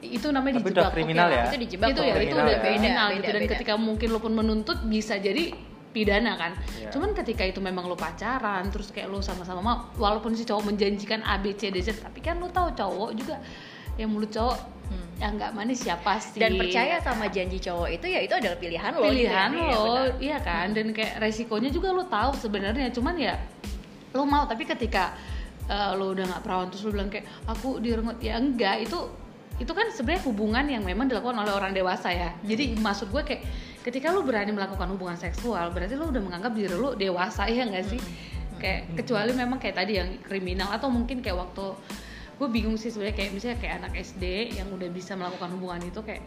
itu 0.00 0.26
namanya 0.30 0.58
Tapi 0.58 0.62
dijebak 0.64 0.78
udah 0.80 0.94
kriminal 0.94 1.26
Oke 1.26 1.34
lah, 1.34 1.38
ya? 1.38 1.46
Itu 1.48 1.58
dijebak 1.58 1.86
itu 1.88 2.00
ya 2.00 2.14
itu 2.16 2.34
udah 2.36 2.46
ya. 2.48 2.60
kriminal 2.62 3.06
Beda, 3.06 3.16
gitu 3.16 3.28
dan 3.28 3.42
beda. 3.42 3.52
ketika 3.54 3.72
mungkin 3.74 4.08
lo 4.10 4.18
pun 4.18 4.32
menuntut 4.32 4.78
bisa 4.86 5.14
jadi 5.18 5.44
pidana 5.88 6.36
kan 6.36 6.52
Iya. 6.76 6.90
cuman 6.90 7.10
ketika 7.12 7.42
itu 7.42 7.58
memang 7.58 7.84
lo 7.84 7.94
pacaran 7.94 8.68
terus 8.68 8.88
kayak 8.88 9.08
lo 9.08 9.18
sama-sama 9.18 9.60
mau 9.60 9.76
walaupun 9.96 10.32
si 10.32 10.42
cowok 10.42 10.68
menjanjikan 10.68 11.20
A 11.22 11.36
B 11.36 11.52
C 11.52 11.68
D 11.68 11.80
Z 11.80 12.00
tapi 12.00 12.20
kan 12.20 12.36
lo 12.36 12.48
tahu 12.48 12.72
cowok 12.72 13.10
juga 13.12 13.36
yang 13.96 14.08
mulut 14.08 14.28
cowok 14.28 14.58
Hmm. 14.88 15.04
yang 15.20 15.36
nggak 15.36 15.52
manis 15.52 15.84
siapa 15.84 16.16
sih 16.16 16.40
dan 16.40 16.56
percaya 16.56 16.96
sama 16.98 17.28
janji 17.28 17.60
cowok 17.60 17.92
itu 17.92 18.08
ya 18.08 18.24
itu 18.24 18.32
adalah 18.32 18.56
pilihan 18.56 18.88
lo 18.88 19.04
gitu 19.04 19.12
pilihan 19.20 19.48
ya. 19.52 19.60
Iya, 19.60 19.76
lo 19.76 19.84
benar. 19.84 20.08
iya 20.16 20.38
kan 20.40 20.66
dan 20.72 20.86
kayak 20.96 21.12
resikonya 21.20 21.68
juga 21.68 21.92
lo 21.92 22.08
tahu 22.08 22.32
sebenarnya 22.32 22.88
cuman 22.88 23.14
ya 23.20 23.36
lo 24.16 24.24
mau 24.24 24.48
tapi 24.48 24.64
ketika 24.64 25.12
eh, 25.68 25.92
lo 25.92 26.16
udah 26.16 26.24
nggak 26.24 26.40
perawan 26.40 26.72
terus 26.72 26.88
lo 26.88 26.96
bilang 26.96 27.12
kayak 27.12 27.28
aku 27.44 27.84
direngut 27.84 28.16
ya 28.16 28.40
enggak 28.40 28.80
itu 28.80 28.96
itu 29.60 29.68
kan 29.68 29.92
sebenarnya 29.92 30.24
hubungan 30.24 30.64
yang 30.64 30.80
memang 30.80 31.04
dilakukan 31.04 31.36
oleh 31.36 31.52
orang 31.52 31.76
dewasa 31.76 32.08
ya 32.08 32.32
jadi 32.40 32.72
maksud 32.80 33.12
gue 33.12 33.20
kayak 33.20 33.42
ketika 33.88 34.12
lo 34.12 34.20
berani 34.20 34.52
melakukan 34.52 34.84
hubungan 34.92 35.16
seksual 35.16 35.72
berarti 35.72 35.96
lo 35.96 36.12
udah 36.12 36.20
menganggap 36.20 36.52
diri 36.52 36.76
lo 36.76 36.92
dewasa 36.92 37.48
ya 37.48 37.64
nggak 37.64 37.86
sih? 37.88 38.00
Kayak 38.60 39.00
kecuali 39.00 39.32
memang 39.32 39.56
kayak 39.56 39.80
tadi 39.80 39.96
yang 39.96 40.20
kriminal 40.20 40.68
atau 40.68 40.92
mungkin 40.92 41.24
kayak 41.24 41.40
waktu 41.40 41.72
gue 42.36 42.48
bingung 42.52 42.76
sih 42.76 42.92
sebenarnya 42.92 43.16
kayak 43.16 43.30
misalnya 43.32 43.58
kayak 43.64 43.74
anak 43.80 43.92
SD 44.04 44.24
yang 44.60 44.68
udah 44.70 44.92
bisa 44.92 45.16
melakukan 45.16 45.48
hubungan 45.56 45.80
itu 45.88 46.04
kayak 46.04 46.22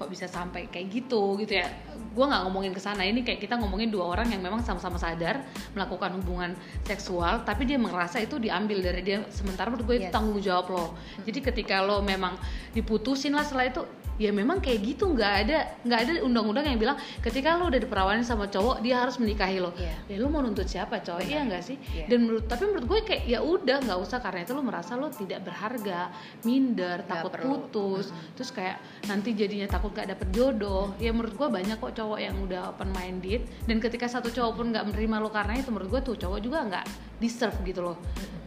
kok 0.00 0.08
bisa 0.08 0.24
sampai 0.24 0.72
kayak 0.72 0.88
gitu 0.88 1.36
gitu 1.36 1.60
ya. 1.60 1.68
Gue 2.16 2.24
nggak 2.24 2.48
ngomongin 2.48 2.72
ke 2.72 2.80
sana 2.80 3.04
ini 3.04 3.20
kayak 3.20 3.44
kita 3.44 3.60
ngomongin 3.60 3.92
dua 3.92 4.16
orang 4.16 4.32
yang 4.32 4.40
memang 4.40 4.64
sama-sama 4.64 4.96
sadar 4.96 5.44
melakukan 5.76 6.16
hubungan 6.16 6.56
seksual 6.88 7.44
tapi 7.44 7.68
dia 7.68 7.76
merasa 7.76 8.16
itu 8.16 8.40
diambil 8.40 8.80
dari 8.80 9.04
dia 9.04 9.26
sementara 9.28 9.68
menurut 9.68 9.84
gue 9.84 9.96
itu 10.00 10.08
Yes. 10.08 10.14
tanggung 10.14 10.40
jawab 10.40 10.66
lo. 10.72 10.86
Jadi 11.28 11.38
ketika 11.44 11.84
lo 11.84 12.00
memang 12.00 12.38
diputusin 12.72 13.36
lah 13.36 13.44
setelah 13.44 13.68
itu 13.68 13.82
ya 14.20 14.28
memang 14.30 14.60
kayak 14.60 14.84
gitu. 14.84 15.08
Nggak 15.16 15.32
ada 15.48 15.58
nggak 15.80 16.00
ada 16.04 16.12
undang-undang 16.20 16.68
yang 16.68 16.76
bilang 16.76 17.00
ketika 17.24 17.56
lo 17.56 17.72
udah 17.72 17.80
diperawanin 17.80 18.20
sama 18.20 18.52
cowok 18.52 18.84
dia 18.84 19.00
harus 19.00 19.16
menikahi 19.16 19.56
lo. 19.64 19.72
Iya. 19.80 19.96
ya 20.12 20.16
lo 20.20 20.28
mau 20.28 20.44
nuntut 20.44 20.68
siapa 20.68 21.00
cowok? 21.00 21.24
Iya 21.24 21.40
nggak 21.48 21.62
sih? 21.64 21.80
Iya. 21.96 22.04
dan 22.12 22.18
menurut 22.28 22.44
tapi 22.44 22.68
menurut 22.68 22.84
gue 22.84 23.00
kayak 23.08 23.22
ya 23.24 23.40
udah 23.40 23.76
nggak 23.80 23.98
usah. 24.04 24.20
Karena 24.20 24.44
itu 24.44 24.52
lo 24.52 24.60
merasa 24.60 25.00
lo 25.00 25.08
tidak 25.08 25.40
berharga 25.48 26.12
minder 26.44 27.00
Nggak 27.00 27.08
takut 27.08 27.32
perlu. 27.32 27.48
putus. 27.64 28.06
Terus 28.36 28.50
kayak 28.52 28.76
nanti 29.08 29.32
jadinya 29.32 29.64
takut 29.64 29.96
gak 29.96 30.12
dapet 30.12 30.28
jodoh. 30.30 30.92
Ya 31.00 31.10
menurut 31.16 31.32
gue 31.32 31.48
banyak 31.48 31.80
kok 31.80 31.96
cowok 31.96 32.18
yang 32.20 32.36
udah 32.36 32.76
open 32.76 32.92
minded 32.92 33.48
dan 33.64 33.80
ketika 33.80 34.04
satu 34.04 34.28
cowok 34.28 34.52
pun 34.52 34.66
nggak 34.68 34.84
menerima 34.84 35.16
lo 35.22 35.30
karena 35.30 35.56
itu 35.56 35.72
menurut 35.72 35.88
gue 35.88 36.12
tuh 36.12 36.16
cowok 36.18 36.38
juga 36.42 36.60
nggak 36.66 36.84
deserve 37.22 37.56
gitu 37.64 37.80
loh 37.80 37.96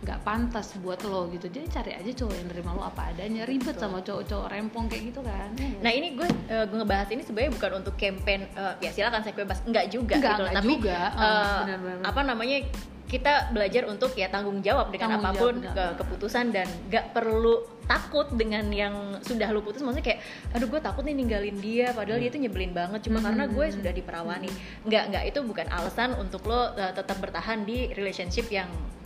nggak 0.03 0.19
pantas 0.22 0.75
buat 0.77 1.00
lo 1.01 1.25
gitu. 1.29 1.48
Jadi 1.48 1.65
cari 1.67 1.91
aja 1.93 2.12
cowok 2.13 2.33
yang 2.33 2.48
nerima 2.48 2.72
lo 2.72 2.83
apa 2.83 3.10
adanya. 3.10 3.43
Ribet 3.43 3.75
sama 3.75 4.00
cowok-cowok 4.00 4.48
rempong 4.50 4.86
kayak 4.86 5.03
gitu 5.10 5.22
kan. 5.22 5.50
Nah 5.79 5.89
ini 5.89 6.13
gue 6.13 6.27
eh, 6.45 6.65
gue 6.65 6.77
ngebahas 6.77 7.07
ini 7.10 7.22
sebenarnya 7.22 7.51
bukan 7.53 7.72
untuk 7.79 7.95
campaign 7.95 8.45
eh, 8.50 8.74
ya 8.79 8.91
silakan 8.91 9.22
seks 9.22 9.38
bebas. 9.38 9.63
Enggak 9.63 9.88
juga 9.88 10.13
Enggak, 10.13 10.29
gitu 10.29 10.41
loh. 10.41 10.50
enggak 10.50 10.62
tapi 10.62 10.74
juga. 10.77 10.98
eh, 11.00 11.24
Oh, 11.24 11.57
benar-benar. 11.63 12.03
apa 12.03 12.22
namanya 12.22 12.57
kita 13.03 13.33
belajar 13.51 13.86
untuk 13.86 14.12
ya 14.13 14.25
tanggung 14.27 14.57
jawab 14.60 14.89
dengan 14.89 15.13
Tanggung 15.13 15.29
apa 15.29 15.38
pun 15.38 15.53
jawab, 15.55 15.69
ke- 15.69 15.77
benar. 15.77 16.00
keputusan 16.01 16.45
dan 16.50 16.65
nggak 16.88 17.05
perlu 17.13 17.55
takut 17.83 18.25
dengan 18.33 18.65
yang 18.67 18.95
sudah 19.19 19.48
lu 19.48 19.62
putus. 19.62 19.79
Maksudnya 19.79 20.01
kayak 20.03 20.19
aduh 20.51 20.67
gue 20.67 20.81
takut 20.81 21.03
nih 21.03 21.13
ninggalin 21.13 21.57
dia. 21.57 21.91
Padahal 21.91 22.17
dia 22.17 22.27
tuh 22.27 22.41
nyebelin 22.41 22.74
banget. 22.74 23.00
Cuma 23.01 23.19
Hmm. 23.19 23.27
karena 23.27 23.43
gue 23.45 23.65
sudah 23.72 23.91
diperawani. 23.91 24.50
Nggak 24.81 25.03
nggak. 25.10 25.24
Itu 25.29 25.39
bukan 25.41 25.67
alasan 25.69 26.17
untuk 26.17 26.43
lo 26.43 26.74
eh, 26.74 26.91
tetap 26.91 27.19
bertahan 27.19 27.62
di 27.62 27.91
relationship 27.91 28.50
yang 28.50 28.67
hmm, 28.67 29.02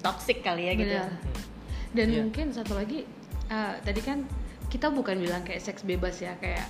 toxic 0.00 0.40
kali 0.44 0.70
ya 0.70 0.72
gitu 0.78 0.94
Benar. 0.94 1.12
dan 1.94 2.06
Iya. 2.08 2.18
mungkin 2.22 2.46
satu 2.54 2.76
lagi 2.78 3.04
eh, 3.48 3.74
tadi 3.82 4.00
kan 4.04 4.22
kita 4.68 4.92
bukan 4.92 5.16
bilang 5.18 5.42
kayak 5.42 5.64
seks 5.64 5.82
bebas 5.82 6.20
ya 6.20 6.36
kayak 6.36 6.68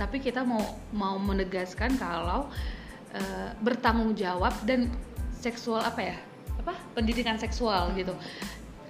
tapi 0.00 0.16
kita 0.16 0.40
mau 0.44 0.60
mau 0.96 1.20
menegaskan 1.20 2.00
kalau 2.00 2.48
eh, 3.12 3.52
bertanggung 3.60 4.16
jawab 4.16 4.56
dan 4.64 4.88
seksual 5.36 5.84
apa 5.84 6.00
ya? 6.00 6.16
Apa? 6.60 6.76
Pendidikan 6.96 7.36
seksual 7.36 7.92
gitu. 7.96 8.12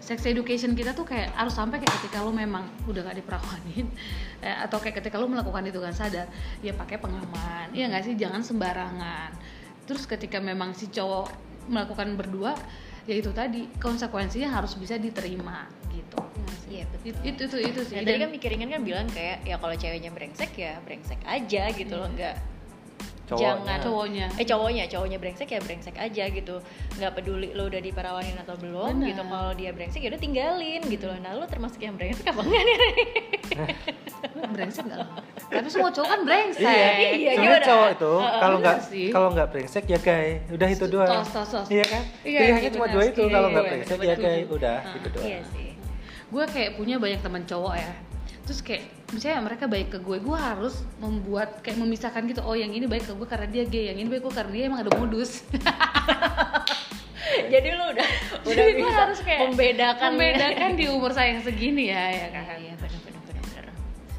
Sex 0.02 0.26
education 0.26 0.74
kita 0.74 0.90
tuh 0.90 1.06
kayak 1.06 1.30
harus 1.38 1.54
sampai 1.54 1.78
kayak 1.78 1.94
ketika 2.02 2.18
lo 2.22 2.34
memang 2.34 2.66
udah 2.90 3.06
gak 3.06 3.18
diperawanin 3.22 3.86
eh, 4.46 4.56
atau 4.66 4.82
kayak 4.82 5.02
ketika 5.02 5.18
lo 5.18 5.30
melakukan 5.30 5.62
itu 5.66 5.78
dengan 5.78 5.94
sadar 5.94 6.26
ya 6.62 6.74
pakai 6.74 6.98
pengaman 6.98 7.70
ya 7.74 7.86
nggak 7.90 8.02
sih? 8.06 8.14
Jangan 8.18 8.42
sembarangan. 8.42 9.30
Terus 9.86 10.06
ketika 10.06 10.42
memang 10.42 10.74
si 10.74 10.90
cowok 10.90 11.30
melakukan 11.70 12.18
berdua 12.18 12.54
ya 13.08 13.14
itu 13.16 13.30
tadi 13.32 13.68
konsekuensinya 13.80 14.50
harus 14.52 14.76
bisa 14.76 15.00
diterima 15.00 15.68
gitu 15.92 16.20
ya? 16.20 16.48
Iya, 16.70 16.84
betul. 16.86 17.10
itu, 17.26 17.42
itu 17.44 17.56
itu 17.72 17.80
sih 17.82 17.94
Nah, 17.98 18.04
tadi 18.06 18.18
kan 18.22 18.30
mikirin 18.30 18.62
kan 18.62 18.82
bilang 18.86 19.06
kayak 19.10 19.42
ya 19.42 19.56
kalau 19.58 19.74
ceweknya 19.74 20.10
brengsek 20.14 20.52
ya 20.54 20.78
brengsek 20.86 21.18
aja 21.26 21.62
gitu 21.74 21.94
loh 21.98 22.08
nggak 22.14 22.34
Cowoknya. 23.30 23.46
jangan 23.46 23.78
Cowoknya. 23.80 24.26
eh 24.34 24.44
cowoknya 24.44 24.84
cowoknya 24.86 25.18
brengsek 25.18 25.48
ya 25.48 25.60
brengsek 25.60 25.94
aja 25.96 26.24
gitu 26.28 26.54
nggak 26.96 27.12
peduli 27.12 27.48
lo 27.50 27.64
udah 27.64 27.78
diperawanin 27.78 28.34
atau 28.36 28.54
belum 28.56 28.90
Benar. 28.96 29.08
gitu 29.08 29.22
kalau 29.24 29.50
dia 29.54 29.70
brengsek 29.70 30.00
ya 30.00 30.10
udah 30.10 30.18
tinggalin 30.18 30.82
gitu 30.84 31.04
loh 31.06 31.18
nah 31.18 31.32
lo 31.32 31.44
termasuk 31.44 31.78
yang 31.78 31.94
brengsek 31.94 32.26
apa 32.26 32.40
enggak 32.40 32.62
nih 32.62 32.78
brengsek 34.52 34.84
nggak 34.84 34.98
lo? 34.98 35.06
tapi 35.48 35.68
semua 35.68 35.90
cowok 35.90 36.08
kan 36.08 36.20
brengsek 36.22 36.62
Iya, 36.62 36.70
Iya, 36.70 36.90
sebenarnya 36.90 37.34
gimana? 37.40 37.66
cowok 37.66 37.88
itu 37.90 38.12
kalau 38.12 38.26
bener 38.52 38.60
nggak 38.60 38.76
kalau 39.10 39.28
nggak 39.30 39.48
brengsek 39.48 39.84
ya 39.86 39.98
guys, 40.00 40.38
udah 40.50 40.68
itu 40.68 40.78
Tos, 40.80 40.90
doang. 40.90 41.08
tos, 41.24 41.48
tos. 41.48 41.66
Iya 41.68 41.84
kan? 41.84 42.02
Iya, 42.20 42.38
Pilihannya 42.40 42.60
iya, 42.62 42.70
cuma 42.70 42.86
dua 42.88 43.04
itu 43.04 43.22
kalau 43.24 43.48
nggak 43.48 43.62
Iya, 43.62 43.70
brengsek 43.72 43.98
ya 44.00 44.14
guys, 44.16 44.46
udah 44.48 44.76
Ah, 44.76 44.94
itu 44.94 45.08
doang. 45.08 45.24
iya 45.24 45.40
sih 45.46 45.68
gue 46.30 46.44
kayak 46.46 46.70
punya 46.72 46.96
banyak 46.96 47.20
teman 47.20 47.42
cowok 47.42 47.74
ya 47.74 47.90
terus 48.40 48.60
kayak 48.60 48.82
misalnya 49.10 49.42
mereka 49.42 49.66
baik 49.66 49.90
ke 49.90 49.98
gue 49.98 50.22
gue 50.22 50.38
harus 50.38 50.86
membuat 51.02 51.58
kayak 51.66 51.82
memisahkan 51.82 52.22
gitu 52.30 52.46
oh 52.46 52.54
yang 52.54 52.70
ini 52.70 52.86
baik 52.86 53.10
ke 53.10 53.14
gue 53.14 53.26
karena 53.26 53.46
dia 53.50 53.64
gay 53.66 53.90
yang 53.90 53.98
ini 53.98 54.06
baik 54.06 54.22
ke 54.22 54.26
gue 54.30 54.34
karena 54.38 54.52
dia 54.54 54.64
emang 54.70 54.80
ada 54.86 54.92
modus. 54.94 55.30
Jadi 57.30 57.68
lo 57.74 57.90
udah 57.94 58.08
udah 58.46 58.54
Jadi 58.54 58.70
gue 58.78 58.86
bisa 58.86 59.00
harus 59.06 59.20
kayak 59.22 59.40
membedakan 59.50 60.10
membedakan 60.14 60.70
di 60.78 60.84
umur 60.90 61.10
saya 61.10 61.34
yang 61.34 61.42
segini 61.42 61.90
ya 61.90 62.04
ya 62.10 62.26
kan? 62.30 62.44
Iya 62.58 62.74
benar 62.78 63.00
benar 63.02 63.22
benar 63.26 63.42
benar. 63.42 63.64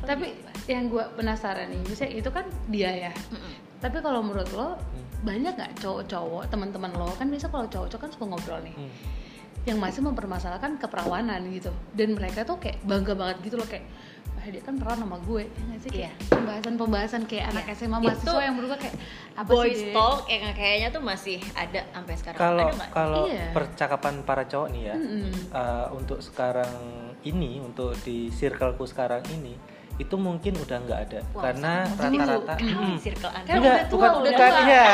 Tapi 0.04 0.28
yang 0.68 0.84
gue 0.92 1.04
penasaran 1.16 1.68
nih 1.72 1.82
misalnya 1.88 2.14
itu 2.16 2.30
kan 2.32 2.46
dia 2.68 2.92
ya. 3.10 3.14
Mm-mm. 3.32 3.54
tapi 3.82 3.98
kalau 3.98 4.22
menurut 4.22 4.46
lo 4.54 4.78
banyak 5.26 5.58
nggak 5.58 5.74
cowok-cowok 5.82 6.52
teman-teman 6.52 6.92
lo? 6.94 7.10
Kan 7.18 7.32
biasa 7.32 7.50
kalau 7.50 7.66
cowok-cowok 7.72 8.02
kan 8.02 8.12
suka 8.12 8.26
ngobrol 8.28 8.60
nih. 8.64 8.76
Hmm. 8.76 8.94
yang 9.62 9.78
masih 9.78 10.02
mempermasalahkan 10.02 10.82
keperawanan 10.82 11.46
gitu. 11.54 11.70
Dan 11.94 12.18
mereka 12.18 12.42
tuh 12.42 12.58
kayak 12.58 12.82
bangga 12.82 13.14
banget 13.14 13.46
gitu 13.46 13.62
loh 13.62 13.70
kayak 13.70 13.86
dia 14.44 14.62
kan 14.62 14.76
perawan 14.76 15.00
sama 15.00 15.18
gue 15.22 15.44
ya 15.46 15.62
nggak 15.62 15.80
sih 15.80 15.92
kayak 15.92 16.14
pembahasan-pembahasan 16.28 17.22
kayak 17.26 17.46
anak 17.50 17.64
Iya. 17.64 17.76
SMA 17.76 17.98
Itu 17.98 18.06
mahasiswa 18.06 18.42
yang 18.42 18.56
berubah 18.56 18.78
kayak 18.78 18.96
apa 19.32 19.50
boys 19.50 19.78
sih 19.78 19.92
talk 19.92 20.20
yang 20.26 20.44
kayaknya 20.52 20.88
tuh 20.90 21.02
masih 21.02 21.38
ada 21.54 21.82
sampai 21.88 22.16
sekarang 22.16 22.40
Kalau 22.40 22.68
kalau 22.90 23.24
Iya. 23.26 23.46
percakapan 23.52 24.14
para 24.22 24.44
cowok 24.44 24.68
nih 24.70 24.84
ya, 24.84 24.96
Mm-mm. 24.96 25.32
eh, 25.52 25.88
untuk 25.92 26.20
sekarang 26.20 26.74
ini, 27.22 27.62
untuk 27.62 27.94
di 28.02 28.28
circleku 28.28 28.84
sekarang 28.84 29.22
ini, 29.30 29.54
itu 30.02 30.16
mungkin 30.18 30.54
udah 30.58 30.78
nggak 30.82 31.00
ada. 31.06 31.20
Wah, 31.32 31.42
karena 31.46 31.74
rata-rata 31.86 32.54
Kan 32.58 33.56
udah 33.62 33.76
tua, 33.86 34.00
bukan, 34.02 34.12
udah 34.26 34.32
bukan, 34.34 34.52
tua. 34.52 34.62
iya. 34.66 34.86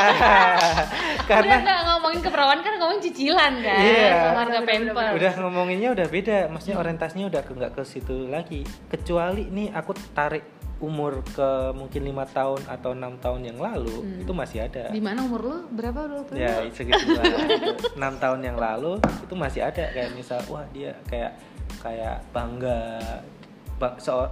udah 0.68 1.26
karena 1.26 1.56
nggak 1.64 1.82
ngomongin 1.88 2.20
keperawanan 2.20 2.62
kan 2.62 2.74
ngomongin 2.76 3.02
cicilan 3.02 3.54
kan? 3.64 3.80
Iya. 3.80 4.12
sama 4.28 4.40
harga 4.44 4.60
pamper 4.62 5.12
udah 5.16 5.32
ngomonginnya 5.40 5.90
udah 5.96 6.08
beda. 6.08 6.38
Maksudnya 6.50 6.78
orientasinya 6.78 7.26
udah 7.28 7.42
ke 7.42 7.52
nggak 7.54 7.72
ke 7.74 7.82
situ 7.82 8.28
lagi. 8.28 8.62
Kecuali 8.88 9.48
nih 9.48 9.72
aku 9.72 9.92
tarik 10.12 10.44
umur 10.78 11.26
ke 11.26 11.74
mungkin 11.74 12.06
lima 12.06 12.22
tahun 12.24 12.62
atau 12.70 12.94
enam 12.94 13.18
tahun 13.18 13.50
yang 13.50 13.58
lalu 13.58 13.98
Hmm. 13.98 14.22
itu 14.22 14.30
masih 14.30 14.60
ada. 14.62 14.94
Di 14.94 15.02
mana 15.02 15.26
umur 15.26 15.42
lo 15.42 15.58
berapa 15.74 16.06
dulu 16.06 16.38
ya 16.38 16.62
segitu 16.70 17.18
lah 17.18 17.26
enam 17.98 18.14
tahun 18.22 18.46
yang 18.46 18.58
lalu 18.62 19.02
itu 19.02 19.34
masih 19.34 19.66
ada. 19.66 19.90
Kayak 19.90 20.14
misal 20.14 20.38
wah 20.46 20.62
dia 20.70 20.94
kayak 21.10 21.34
kayak 21.82 22.22
bangga 22.30 22.78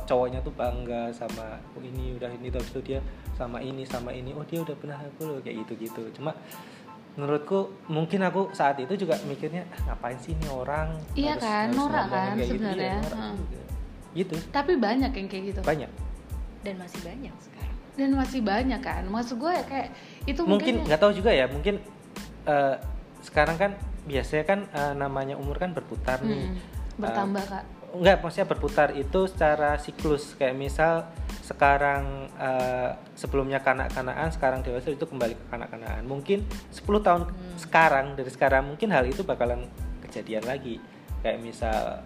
cowoknya 0.09 0.41
tuh 0.41 0.53
bangga 0.57 1.13
sama 1.13 1.61
oh 1.77 1.83
ini 1.85 2.17
udah 2.17 2.29
ini 2.33 2.49
terus 2.49 2.69
itu 2.73 2.81
dia 2.81 2.99
sama 3.37 3.61
ini 3.61 3.85
sama 3.85 4.09
ini. 4.09 4.33
Oh 4.33 4.41
dia 4.47 4.63
udah 4.65 4.73
pernah 4.73 4.97
aku 4.97 5.21
loh 5.27 5.39
kayak 5.43 5.65
gitu 5.67 5.87
gitu 5.87 6.01
cuma 6.17 6.33
menurutku 7.15 7.71
mungkin 7.87 8.27
aku 8.27 8.51
saat 8.51 8.75
itu 8.75 8.91
juga 8.99 9.15
mikirnya 9.23 9.63
"Ah, 9.71 9.93
ngapain 9.95 10.19
sih 10.19 10.35
ini 10.35 10.47
orang? 10.51 10.99
Iya 11.15 11.39
kan, 11.39 11.71
norak 11.71 12.11
ngomongin 12.11 12.11
kan 12.11 12.35
kayak 12.35 12.35
gitu." 12.35 12.43
Iya, 12.43 12.51
sebenarnya. 12.51 12.95
norak 12.99 13.19
Hmm. 13.19 13.37
juga. 13.39 13.61
gitu. 14.15 14.35
Tapi 14.51 14.73
banyak 14.79 15.11
yang 15.11 15.27
kayak 15.27 15.43
gitu. 15.51 15.59
Banyak. 15.63 15.91
Dan 16.63 16.75
masih 16.79 16.99
banyak 17.03 17.35
sekarang. 17.39 17.75
Dan 17.95 18.09
masih 18.15 18.39
banyak 18.43 18.81
kan. 18.83 19.03
Maksud 19.11 19.35
gue 19.39 19.53
kayak 19.67 19.89
itu 20.27 20.41
mungkin 20.43 20.79
mungkin, 20.79 20.87
nggak 20.87 20.99
tahu 21.03 21.11
juga 21.15 21.31
ya 21.35 21.45
mungkin 21.51 21.79
eh, 22.47 22.75
sekarang 23.23 23.55
kan 23.59 23.71
biasanya 24.07 24.43
kan 24.47 24.59
eh, 24.71 24.93
namanya 24.95 25.35
umur 25.39 25.55
kan 25.59 25.71
berputar 25.75 26.19
nih. 26.23 26.47
Hmm, 26.47 26.55
bertambah 26.95 27.43
kak 27.43 27.63
Enggak, 27.97 28.17
maksudnya 28.19 28.47
berputar 28.47 28.89
itu 28.91 29.19
secara 29.25 29.75
siklus. 29.75 30.33
Kayak 30.33 30.55
misal 30.55 30.93
sekarang 31.41 32.03
eh, 32.35 32.89
sebelumnya 33.13 33.59
kanak-kanakan 33.59 34.29
sekarang 34.29 34.59
dewasa 34.59 34.89
itu 34.89 35.05
kembali 35.05 35.33
ke 35.33 35.45
kanak-kanakan 35.47 36.03
mungkin 36.03 36.41
10 36.69 36.81
tahun 36.99 37.21
sekarang 37.55 38.05
dari 38.13 38.27
sekarang 38.27 38.63
mungkin 38.67 38.89
hal 38.89 39.05
itu 39.05 39.21
bakalan 39.21 39.63
kejadian 40.01 40.43
lagi. 40.43 40.81
Kayak 41.21 41.39
misal 41.39 42.01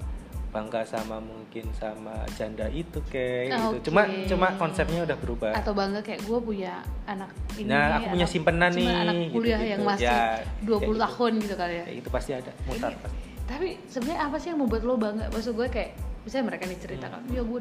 bangga 0.49 0.81
sama 0.81 1.21
mungkin 1.21 1.69
sama 1.71 2.25
janda 2.33 2.65
itu 2.67 2.97
kayak 3.05 3.53
Ah, 3.53 3.69
gitu 3.69 3.93
cuma 3.93 4.01
oke. 4.01 4.25
cuma 4.25 4.47
konsepnya 4.57 5.05
udah 5.05 5.13
berubah. 5.15 5.53
Atau 5.53 5.77
bangga 5.77 6.01
kayak 6.01 6.25
gue 6.25 6.39
punya 6.41 6.81
anak 7.05 7.29
ini 7.53 7.69
Nah, 7.69 8.01
aku 8.01 8.17
punya 8.17 8.25
simpenan 8.25 8.73
cuma 8.73 8.81
nih, 8.81 8.89
anak 8.89 9.13
kuliah 9.29 9.29
gitu-gitu. 9.61 9.69
yang 9.69 9.81
masih 9.85 10.09
Ya, 10.09 10.41
20 10.59 10.73
kayak 10.73 10.89
gitu. 10.89 10.97
tahun 10.99 11.31
gitu 11.37 11.53
kali 11.55 11.73
ya. 11.75 11.83
Kayak 11.85 11.97
itu 12.01 12.09
pasti 12.09 12.31
ada 12.33 12.51
mutar 12.65 12.89
Ini- 12.89 12.97
pasti 12.99 13.28
tapi 13.49 13.67
sebenarnya 13.85 14.21
apa 14.23 14.37
sih 14.37 14.47
yang 14.47 14.59
membuat 14.59 14.83
lo 14.83 14.93
bangga? 14.95 15.25
Maksud 15.27 15.53
gue 15.53 15.67
kayak 15.67 15.91
misalnya 16.19 16.45
mereka 16.47 16.63
nih 16.65 16.77
cerita 16.77 17.05
kan 17.07 17.21
ya 17.27 17.41
gue 17.41 17.59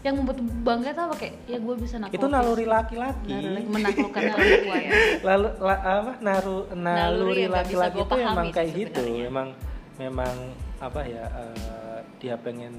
yang 0.00 0.14
membuat 0.14 0.38
bangga 0.60 0.88
itu 0.90 1.00
apa? 1.00 1.14
Kayak 1.14 1.34
ya 1.44 1.58
gue 1.58 1.74
bisa 1.76 1.96
naklukis 1.96 2.18
itu 2.18 2.26
naluri 2.26 2.66
laki-laki. 2.66 3.30
Naluri- 3.30 3.68
menaklukkan 3.68 4.22
perempuan 4.28 4.82
lalu 5.28 5.48
la- 5.60 5.82
apa? 5.84 6.12
Naru 6.18 6.56
Naluri 6.68 6.74
naluri 6.74 7.44
laki-laki 7.46 7.98
itu 8.00 8.14
emang 8.18 8.46
kayak 8.50 8.70
gitu. 8.74 9.02
memang 9.06 9.48
memang 9.96 10.34
apa 10.78 11.00
ya 11.02 11.24
eh, 11.24 11.98
dia 12.18 12.34
pengen 12.36 12.74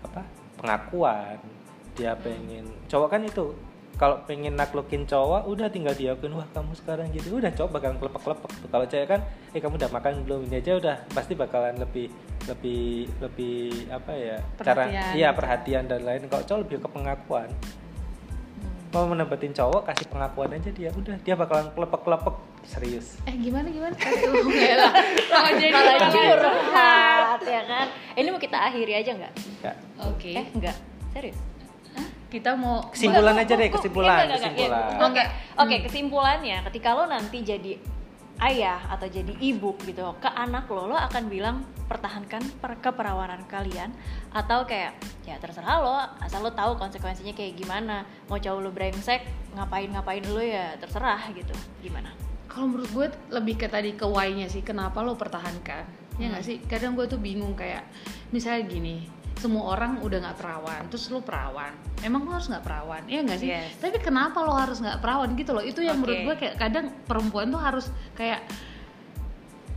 apa? 0.00 0.20
Pengakuan. 0.56 1.38
Dia 1.94 2.12
Hmm. 2.12 2.22
pengen 2.22 2.64
cowok 2.86 3.08
kan 3.08 3.22
itu 3.22 3.46
kalau 3.98 4.22
pengen 4.30 4.54
naklukin 4.54 5.02
cowok 5.10 5.50
udah 5.50 5.66
tinggal 5.74 5.90
diakuin 5.90 6.30
wah 6.38 6.46
kamu 6.54 6.70
sekarang 6.78 7.10
gitu. 7.10 7.34
Udah 7.34 7.50
cowok 7.50 7.70
bakalan 7.74 7.98
kelepek-kelepek 7.98 8.50
tuh 8.62 8.68
kalau 8.70 8.86
cewek 8.86 9.06
kan 9.10 9.20
eh 9.50 9.58
kamu 9.58 9.74
udah 9.74 9.90
makan 9.90 10.12
belum? 10.22 10.40
Ini 10.46 10.56
aja 10.62 10.72
udah 10.78 10.96
pasti 11.10 11.34
bakalan 11.34 11.74
lebih 11.82 12.06
lebih 12.46 13.10
lebih 13.18 13.90
apa 13.90 14.12
ya 14.14 14.36
cara 14.62 14.86
Perhatian. 14.86 15.12
iya 15.18 15.28
gitu. 15.34 15.38
perhatian 15.42 15.84
dan 15.90 16.00
lain. 16.06 16.22
Kalau 16.30 16.44
cowok 16.46 16.60
lebih 16.62 16.76
ke 16.78 16.88
pengakuan. 16.94 17.50
Mau 18.88 19.04
menempatin 19.04 19.52
cowok 19.52 19.82
kasih 19.84 20.06
pengakuan 20.08 20.48
aja 20.54 20.70
dia 20.72 20.88
udah 20.94 21.16
dia 21.20 21.34
bakalan 21.34 21.66
kelepek-kelepek 21.74 22.34
serius. 22.64 23.18
Eh 23.26 23.34
gimana 23.34 23.66
gimana? 23.68 23.92
Kalau 23.98 25.50
jadi 25.58 25.74
curhat. 26.08 27.38
ya 27.42 27.62
kan? 27.66 27.86
Eh, 28.14 28.22
ini 28.22 28.28
mau 28.30 28.38
kita 28.40 28.56
akhiri 28.62 28.94
aja 28.94 29.10
nggak? 29.12 29.34
Oke. 30.06 30.38
Eh 30.38 30.46
enggak 30.54 30.78
serius 31.10 31.57
kita 32.28 32.52
mau 32.54 32.84
kesimpulan 32.88 33.34
aja 33.34 33.48
kok- 33.48 33.56
deh 33.56 33.68
kesimpulan 33.70 34.16
enggak, 34.20 34.28
enggak, 34.28 34.36
enggak, 34.38 34.52
kesimpulan. 34.52 34.84
Ya, 34.92 35.00
Oke, 35.00 35.22
Hmm. 35.22 35.62
oke 35.64 35.76
kesimpulannya 35.82 36.56
ketika 36.66 36.88
lo 36.92 37.04
nanti 37.04 37.38
jadi 37.40 37.72
ayah 38.38 38.78
atau 38.88 39.08
jadi 39.08 39.34
ibu 39.34 39.74
gitu 39.80 39.98
ke 40.16 40.28
anak 40.28 40.68
lo, 40.68 40.86
lo 40.86 40.94
akan 40.94 41.26
bilang 41.26 41.56
pertahankan 41.84 42.38
per- 42.54 42.78
keperawanan 42.78 43.42
kalian 43.44 43.90
atau 44.30 44.62
kayak 44.62 44.94
ya 45.24 45.34
terserah 45.36 45.76
lo 45.78 45.90
asal 46.20 46.40
lo 46.40 46.52
tahu 46.52 46.76
konsekuensinya 46.76 47.32
kayak 47.32 47.56
gimana. 47.56 48.06
Mau 48.26 48.36
cowok 48.36 48.60
lo 48.60 48.70
brengsek 48.70 49.24
ngapain 49.52 49.88
ngapain 49.88 50.22
lo 50.22 50.38
ya 50.38 50.76
terserah 50.76 51.18
gitu. 51.32 51.50
Gimana? 51.80 52.12
Kalau 52.46 52.68
menurut 52.68 52.88
gue 52.88 53.06
lebih 53.32 53.56
ke 53.56 53.66
tadi 53.66 53.92
ke 53.92 54.04
why-nya 54.04 54.46
sih 54.46 54.60
kenapa 54.60 55.00
lo 55.00 55.14
pertahankan. 55.14 55.84
Ya 56.16 56.28
nggak 56.28 56.38
Hmm. 56.38 56.46
sih? 56.46 56.56
Kadang 56.62 56.94
gue 56.94 57.06
tuh 57.06 57.18
bingung 57.18 57.54
kayak 57.54 57.82
misalnya 58.28 58.68
gini 58.68 58.96
semua 59.38 59.64
orang 59.70 60.02
udah 60.02 60.18
nggak 60.18 60.36
perawan 60.36 60.82
terus 60.90 61.06
lo 61.08 61.22
perawan 61.22 61.72
emang 62.02 62.26
lo 62.26 62.34
harus 62.34 62.46
nggak 62.46 62.64
perawan 62.66 63.02
ya 63.06 63.22
nggak 63.22 63.38
sih 63.38 63.48
Yes. 63.48 63.78
tapi 63.78 63.96
kenapa 63.98 64.42
lo 64.42 64.52
harus 64.52 64.78
nggak 64.78 64.98
perawan 64.98 65.32
gitu 65.34 65.50
loh 65.54 65.62
itu 65.62 65.80
yang 65.80 65.96
Oke. 65.98 66.02
menurut 66.04 66.20
gue 66.26 66.34
kayak 66.36 66.54
kadang 66.58 66.86
perempuan 67.06 67.46
tuh 67.48 67.58
harus 67.58 67.86
kayak 68.12 68.42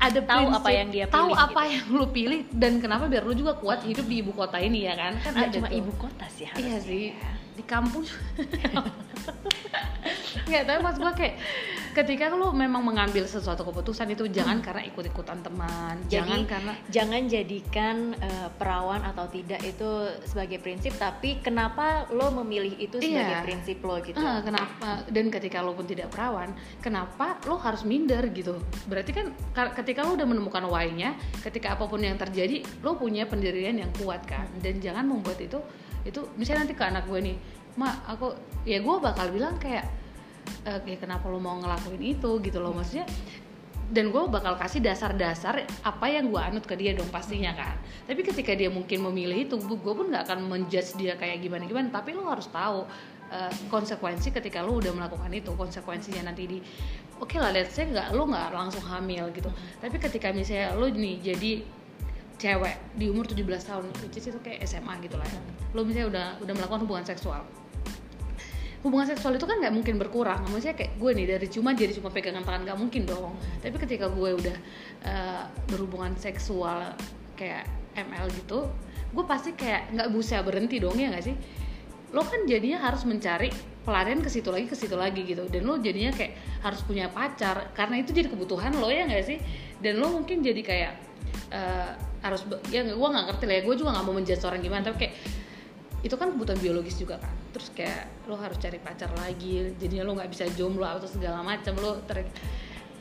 ada 0.01 0.17
Tahu 0.17 0.49
prinsip, 0.49 0.57
apa 0.57 0.69
yang 0.73 0.89
dia 0.89 1.05
tahu 1.05 1.29
pilih 1.29 1.37
apa 1.37 1.61
gitu. 1.61 1.73
yang 1.77 1.85
lo 1.93 2.05
pilih 2.09 2.39
dan 2.49 2.73
kenapa 2.81 3.05
biar 3.05 3.21
lo 3.21 3.37
juga 3.37 3.53
kuat 3.53 3.85
hidup 3.85 4.09
di 4.09 4.25
ibu 4.25 4.33
kota 4.33 4.57
ini 4.57 4.89
ya 4.89 4.97
kan 4.97 5.13
kan 5.21 5.33
ada 5.37 5.53
cuma 5.53 5.69
tuh. 5.69 5.77
ibu 5.77 5.91
kota 5.93 6.25
sih 6.25 6.49
Iya 6.49 6.51
harusnya 6.57 6.77
sih 6.81 7.03
ya. 7.13 7.31
Di 7.51 7.63
kampung 7.63 8.05
nggak 10.41 10.63
tapi 10.63 10.79
mas 10.81 10.97
gue 10.97 11.13
kayak 11.13 11.35
ketika 11.91 12.31
lo 12.31 12.49
memang 12.49 12.79
mengambil 12.81 13.23
sesuatu 13.23 13.61
keputusan 13.61 14.07
itu 14.09 14.25
jangan 14.25 14.59
karena 14.59 14.83
ikut 14.85 15.03
ikutan 15.05 15.39
teman 15.39 15.69
Hmm. 15.91 16.07
Jadi 16.07 16.15
jangan 16.23 16.41
karena 16.45 16.73
jangan 16.87 17.21
jadikan 17.25 17.95
eh, 18.15 18.49
perawan 18.51 19.01
atau 19.03 19.27
tidak 19.27 19.59
itu 19.61 19.89
sebagai 20.23 20.57
prinsip, 20.57 20.95
tapi 20.95 21.39
kenapa 21.39 22.07
lo 22.09 22.31
memilih 22.33 22.73
itu 22.77 22.97
sebagai 22.97 23.11
Iya. 23.29 23.43
prinsip 23.43 23.77
lo 23.81 23.99
gitu? 23.99 24.17
Ah, 24.17 24.39
kenapa 24.41 25.03
dan 25.05 25.27
ketika 25.29 25.59
lo 25.59 25.71
pun 25.71 25.83
tidak 25.83 26.09
perawan 26.09 26.51
kenapa 26.79 27.39
lo 27.43 27.55
harus 27.57 27.83
minder 27.83 28.23
gitu 28.29 28.55
berarti 28.85 29.11
kan 29.11 29.25
ka- 29.51 29.75
ketika 29.75 30.01
lo 30.01 30.15
udah 30.15 30.25
menemukan 30.25 30.63
why-nya 30.65 31.13
ketika 31.41 31.75
apa 31.75 31.85
pun 31.85 31.99
yang 31.99 32.15
terjadi 32.15 32.63
lo 32.79 32.95
punya 32.95 33.23
pendirian 33.25 33.75
yang 33.75 33.91
kuat 33.95 34.23
kan 34.23 34.47
dan 34.57 34.79
jangan 34.79 35.03
membuat 35.05 35.39
itu 35.39 35.59
itu 36.07 36.25
misalnya 36.37 36.65
nanti 36.65 36.75
ke 36.75 36.83
anak 36.83 37.05
gue 37.05 37.19
nih 37.21 37.37
mak 37.79 38.03
aku 38.03 38.35
ya 38.67 38.83
gue 38.83 38.95
bakal 38.99 39.31
bilang 39.31 39.55
kayak 39.55 39.87
eh, 40.65 40.79
ya 40.85 40.97
kenapa 40.99 41.29
lo 41.29 41.39
mau 41.41 41.57
ngelakuin 41.59 42.01
itu? 42.01 42.31
Gitu 42.41 42.57
loh 42.61 42.73
maksudnya. 42.75 43.07
Dan 43.91 44.07
gue 44.07 44.23
bakal 44.31 44.55
kasih 44.55 44.79
dasar-dasar 44.79 45.67
apa 45.83 46.05
yang 46.07 46.31
gue 46.31 46.39
anut 46.39 46.63
ke 46.63 46.79
dia 46.79 46.95
dong 46.95 47.11
pastinya 47.11 47.51
kan. 47.51 47.75
Tapi 48.07 48.23
ketika 48.23 48.55
dia 48.55 48.71
mungkin 48.71 49.03
memilih 49.11 49.51
itu 49.51 49.55
gue 49.59 49.93
pun 49.93 50.07
nggak 50.07 50.31
akan 50.31 50.47
menjudge 50.47 50.95
dia 50.95 51.19
kayak 51.19 51.43
gimana 51.43 51.67
gimana 51.67 51.91
tapi 51.91 52.15
lo 52.15 52.23
harus 52.31 52.47
tahu 52.47 52.87
eh, 53.31 53.51
konsekuensi 53.67 54.31
ketika 54.31 54.63
lo 54.63 54.79
udah 54.79 54.95
melakukan 54.95 55.31
itu 55.35 55.51
konsekuensinya 55.51 56.31
nanti 56.31 56.43
di 56.47 56.57
oke 57.19 57.35
lah 57.35 57.51
let's 57.51 57.75
say 57.75 57.83
nggak 57.83 58.15
lo 58.15 58.31
nggak 58.31 58.55
langsung 58.55 58.83
hamil 58.87 59.27
gitu. 59.35 59.51
Tapi 59.83 59.95
ketika 59.99 60.31
misalnya 60.31 60.71
lo 60.79 60.87
nih 60.87 61.15
jadi 61.19 61.51
cewek 62.41 62.97
di 62.97 63.05
umur 63.13 63.29
17 63.29 63.45
tahun 63.45 63.85
which 64.01 64.17
is 64.17 64.25
itu 64.25 64.39
kayak 64.41 64.65
SMA 64.65 64.97
gitu 65.05 65.15
lah 65.21 65.27
ya. 65.29 65.41
Lo 65.77 65.85
misalnya 65.85 66.07
udah 66.09 66.27
udah 66.41 66.53
melakukan 66.57 66.81
hubungan 66.89 67.05
seksual. 67.05 67.45
Hubungan 68.81 69.05
seksual 69.05 69.37
itu 69.37 69.45
kan 69.45 69.61
nggak 69.61 69.77
mungkin 69.77 70.01
berkurang. 70.01 70.41
Maksudnya 70.49 70.73
kayak 70.73 70.97
gue 70.97 71.11
nih 71.13 71.25
dari 71.37 71.47
cuma 71.53 71.77
jadi 71.77 71.93
cuma 71.93 72.09
pegangan 72.09 72.41
tangan 72.41 72.65
nggak 72.65 72.79
mungkin 72.81 73.05
dong. 73.05 73.37
Tapi 73.61 73.77
ketika 73.77 74.09
gue 74.09 74.29
udah 74.33 74.57
eh, 75.05 75.43
berhubungan 75.69 76.17
seksual 76.17 76.97
kayak 77.37 77.69
ML 77.93 78.25
gitu 78.33 78.65
gue 79.11 79.25
pasti 79.27 79.51
kayak 79.51 79.91
nggak 79.91 80.09
bisa 80.15 80.39
berhenti 80.39 80.79
dong 80.79 80.95
ya 80.95 81.11
nggak 81.11 81.25
sih? 81.25 81.35
Lo 82.15 82.23
kan 82.23 82.47
jadinya 82.47 82.79
harus 82.79 83.03
mencari 83.03 83.51
pelarian 83.83 84.23
ke 84.23 84.29
situ 84.31 84.47
lagi 84.51 84.67
ke 84.71 84.75
situ 84.75 84.95
lagi 84.95 85.27
gitu. 85.27 85.47
Dan 85.51 85.67
lo 85.67 85.77
jadinya 85.77 86.15
kayak 86.15 86.63
harus 86.63 86.81
punya 86.87 87.11
pacar 87.11 87.75
karena 87.75 87.99
itu 87.99 88.15
jadi 88.15 88.31
kebutuhan 88.31 88.71
lo 88.79 88.87
ya 88.87 89.03
nggak 89.03 89.23
sih? 89.27 89.37
Dan 89.83 89.99
lo 89.99 90.15
mungkin 90.15 90.39
jadi 90.39 90.61
kayak 90.63 90.93
eh, 91.51 91.91
harus 92.21 92.41
ya 92.69 92.85
gue 92.85 93.07
nggak 93.13 93.25
ngerti 93.33 93.43
lah 93.49 93.55
ya 93.57 93.61
gue 93.65 93.75
juga 93.75 93.89
nggak 93.97 94.05
mau 94.05 94.13
menjudge 94.13 94.43
orang 94.45 94.61
gimana 94.61 94.81
tapi 94.85 94.97
kayak 95.05 95.13
itu 96.01 96.15
kan 96.17 96.33
kebutuhan 96.33 96.57
biologis 96.57 96.97
juga 96.97 97.21
kan. 97.21 97.33
Terus 97.53 97.69
kayak 97.77 98.25
lo 98.25 98.33
harus 98.33 98.57
cari 98.57 98.81
pacar 98.81 99.13
lagi 99.13 99.77
jadinya 99.77 100.09
lo 100.09 100.17
nggak 100.17 100.33
bisa 100.33 100.49
jomblo 100.57 100.85
atau 100.85 101.05
segala 101.05 101.45
macam 101.45 101.77
lo 101.77 102.01
ter 102.09 102.25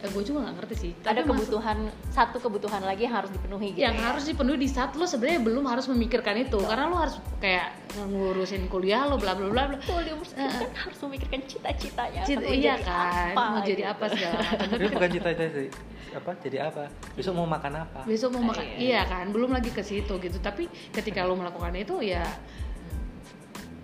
gue 0.02 0.22
juga 0.22 0.38
nggak 0.42 0.54
ngerti 0.56 0.74
sih 0.74 0.92
Ada 0.94 1.04
Tapi 1.04 1.18
masuk- 1.20 1.28
kebutuhan 1.52 1.78
satu 2.08 2.36
kebutuhan 2.38 2.80
lagi 2.80 3.02
yang 3.02 3.14
harus 3.14 3.30
dipenuhi 3.30 3.68
gitu. 3.70 3.80
yang 3.80 3.92
ya? 3.94 4.04
harus 4.06 4.24
dipenuhi 4.24 4.56
di 4.56 4.66
saat 4.66 4.90
lo 4.92 5.04
sebenarnya 5.04 5.40
belum 5.42 5.64
harus 5.66 5.86
memikirkan 5.86 6.34
itu 6.38 6.58
karena 6.58 6.84
lo 6.84 6.96
harus 6.96 7.14
kayak 7.36 7.76
ngurusin 8.00 8.64
kuliah 8.66 9.04
lo 9.04 9.16
bla 9.16 9.32
bla 9.32 9.46
bla 9.46 9.64
bla 9.66 9.76
umur 9.76 10.24
segitu 10.24 10.40
kan 10.56 10.70
harus 10.80 10.98
memikirkan 11.02 11.40
cita-citanya. 11.44 12.22
Cita- 12.22 12.48
iya 12.48 12.74
jadi 12.74 12.82
kan 12.82 13.30
apa, 13.30 13.42
mau 13.46 13.60
jadi 13.60 13.74
gitu. 13.78 13.92
apa 13.92 14.04
segala 14.08 14.36
macam 14.40 14.68
Tapi 14.70 14.84
bukan 14.88 15.10
cita-cita 15.10 15.46
sih. 15.50 15.68
apa 16.10 16.30
jadi 16.40 16.58
apa 16.64 16.82
besok 17.12 17.32
mau 17.34 17.46
makan 17.46 17.72
apa 17.80 18.00
besok 18.02 18.28
mau 18.32 18.42
makan 18.44 18.64
Iya. 18.66 18.76
iya 18.76 19.00
kan 19.04 19.26
belum 19.28 19.50
lagi 19.50 19.70
ke 19.70 19.78
situ 19.80 20.10
gitu 20.16 20.38
tapi 20.38 20.64
ketika 20.90 21.22
lo 21.22 21.34
melakukan 21.34 21.70
itu 21.72 22.00
ya 22.00 22.26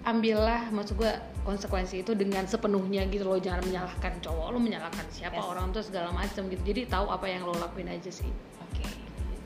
ambillah 0.06 0.70
maksud 0.70 0.94
gue 0.96 1.10
konsekuensi 1.42 2.00
itu 2.00 2.14
dengan 2.14 2.42
sepenuhnya 2.44 3.02
gitu 3.06 3.26
lo 3.26 3.36
jangan 3.36 3.60
menyalahkan 3.60 4.18
cowok 4.20 4.46
lo 4.48 4.58
menyalahkan 4.58 5.02
siapa 5.08 5.34
Yes. 5.36 5.44
orang 5.44 5.66
tuh 5.68 5.82
segala 5.82 6.10
macam 6.10 6.46
gitu 6.46 6.62
jadi 6.64 6.86
tahu 6.86 7.06
apa 7.08 7.26
yang 7.26 7.42
lo 7.42 7.52
lakuin 7.52 7.86
aja 7.88 8.08
sih 8.08 8.30
Oke. 8.62 8.86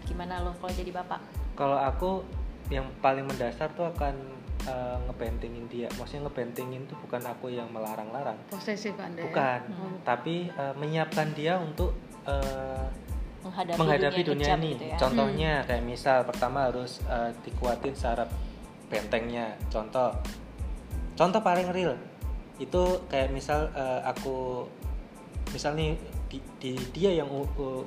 Gimana 0.04 0.40
lo 0.40 0.52
kalau 0.54 0.70
jadi 0.70 0.92
bapak? 0.92 1.20
kalau 1.54 1.76
aku 1.76 2.24
yang 2.68 2.84
paling 2.98 3.24
mendasar 3.24 3.68
tuh 3.70 3.88
akan 3.88 4.14
eh, 4.62 4.96
ngebentingin 5.02 5.64
dia 5.66 5.88
maksudnya 5.94 6.24
ngebentingin 6.26 6.84
tuh 6.84 6.96
bukan 6.98 7.20
aku 7.22 7.48
yang 7.48 7.68
melarang-larang 7.68 8.36
posesif 8.46 8.92
anda 8.96 9.16
ya? 9.18 9.24
bukan 9.26 9.60
Hmm. 9.66 9.96
tapi 10.02 10.48
eh, 10.48 10.74
menyiapkan 10.74 11.32
dia 11.32 11.56
untuk 11.56 11.96
eh, 12.24 12.84
Menghadapi, 13.40 13.72
menghadapi 13.74 14.20
dunia, 14.22 14.44
kejam 14.46 14.60
ini 14.60 14.70
gitu 14.70 14.84
ya. 14.86 14.96
contohnya 14.98 15.52
kayak 15.64 15.80
misal 15.82 16.18
pertama 16.22 16.68
harus 16.68 17.00
eh, 17.02 17.32
dikuatin 17.40 17.92
secara 17.92 18.28
bentengnya 18.86 19.56
contoh 19.66 20.12
contoh 21.20 21.44
paling 21.44 21.68
real 21.68 22.00
itu 22.56 23.04
kayak 23.12 23.28
misal 23.28 23.68
eh, 23.76 24.00
aku 24.08 24.64
misal 25.52 25.76
nih 25.76 26.00
di, 26.32 26.40
di- 26.56 26.88
dia 26.96 27.20
yang 27.20 27.28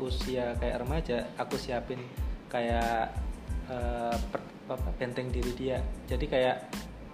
usia 0.05 0.53
kayak 0.61 0.85
remaja 0.85 1.25
aku 1.41 1.57
siapin 1.57 1.97
kayak 2.45 3.09
eh, 3.65 4.15
per- 4.29 4.53
apa, 4.69 4.89
benteng 4.95 5.27
diri 5.33 5.51
dia. 5.57 5.77
Jadi 6.07 6.25
kayak 6.29 6.57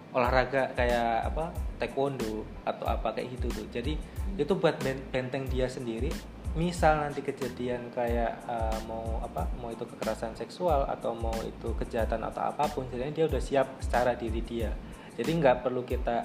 olahraga 0.10 0.74
kayak 0.74 1.30
apa 1.30 1.54
taekwondo 1.78 2.44
atau 2.66 2.86
apa 2.90 3.14
kayak 3.14 3.40
gitu 3.40 3.48
tuh. 3.54 3.68
Jadi 3.70 3.94
itu 4.36 4.54
buat 4.58 4.76
ben- 4.84 5.06
benteng 5.14 5.48
dia 5.48 5.70
sendiri. 5.72 6.12
Misal 6.58 7.06
nanti 7.06 7.22
kejadian 7.22 7.94
kayak 7.94 8.44
eh, 8.50 8.80
mau 8.90 9.22
apa 9.22 9.46
mau 9.62 9.70
itu 9.70 9.86
kekerasan 9.86 10.34
seksual 10.34 10.84
atau 10.90 11.14
mau 11.14 11.36
itu 11.46 11.72
kejahatan 11.78 12.26
atau 12.26 12.50
apa 12.50 12.66
pun 12.68 12.90
sebenarnya 12.90 13.24
dia 13.24 13.26
udah 13.30 13.42
siap 13.42 13.68
secara 13.80 14.18
diri 14.18 14.42
dia 14.42 14.74
jadi 15.20 15.32
nggak 15.36 15.56
perlu 15.62 15.84
kita 15.84 16.24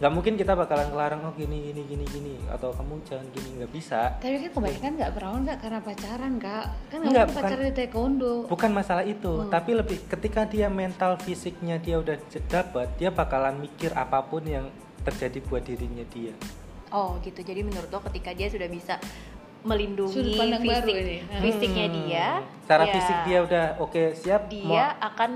nggak 0.00 0.12
mungkin 0.16 0.32
kita 0.34 0.56
bakalan 0.56 0.88
ngelarang 0.88 1.20
oh 1.22 1.34
gini 1.36 1.60
gini 1.60 1.84
gini 1.84 2.04
gini 2.08 2.34
atau 2.48 2.72
kamu 2.72 3.04
jangan 3.04 3.26
gini 3.30 3.60
nggak 3.60 3.68
bisa 3.68 4.16
Tapi 4.16 4.40
kan 4.40 4.50
kebanyakan 4.50 4.90
nggak 4.96 5.12
perawan 5.12 5.40
nggak 5.44 5.58
karena 5.60 5.78
pacaran 5.78 6.32
kak. 6.36 6.66
Kan 6.88 6.98
Nggak, 7.04 7.26
pacaran 7.30 7.62
di 7.62 7.74
taekwondo. 7.76 8.32
bukan 8.48 8.70
masalah 8.72 9.04
itu 9.04 9.28
Hmm. 9.28 9.52
tapi 9.52 9.70
lebih 9.72 10.00
ketika 10.08 10.42
dia 10.44 10.66
mental 10.66 11.20
fisiknya 11.20 11.76
dia 11.76 12.00
udah 12.00 12.16
dapet 12.46 12.88
dia 12.96 13.12
bakalan 13.12 13.60
mikir 13.60 13.92
apa 13.92 14.24
pun 14.24 14.40
yang 14.42 14.72
terjadi 15.00 15.38
buat 15.44 15.62
dirinya 15.62 16.02
dia 16.08 16.32
Oh 16.90 17.20
gitu. 17.20 17.38
Jadi 17.38 17.62
menurut 17.62 17.86
lo 17.86 18.02
ketika 18.02 18.34
dia 18.34 18.50
sudah 18.50 18.66
bisa 18.66 18.98
melindungi 19.60 20.34
pandang 20.34 20.58
baru 20.58 20.80
fisik 20.80 20.94
ini. 20.96 21.16
fisiknya 21.38 21.86
Hmm. 21.86 21.94
dia, 22.00 22.26
secara 22.58 22.82
ya 22.82 22.90
fisik 22.90 23.16
dia 23.22 23.38
udah 23.40 23.64
oke 23.78 24.02
siap 24.16 24.42
dia 24.48 24.86
akan 24.98 25.30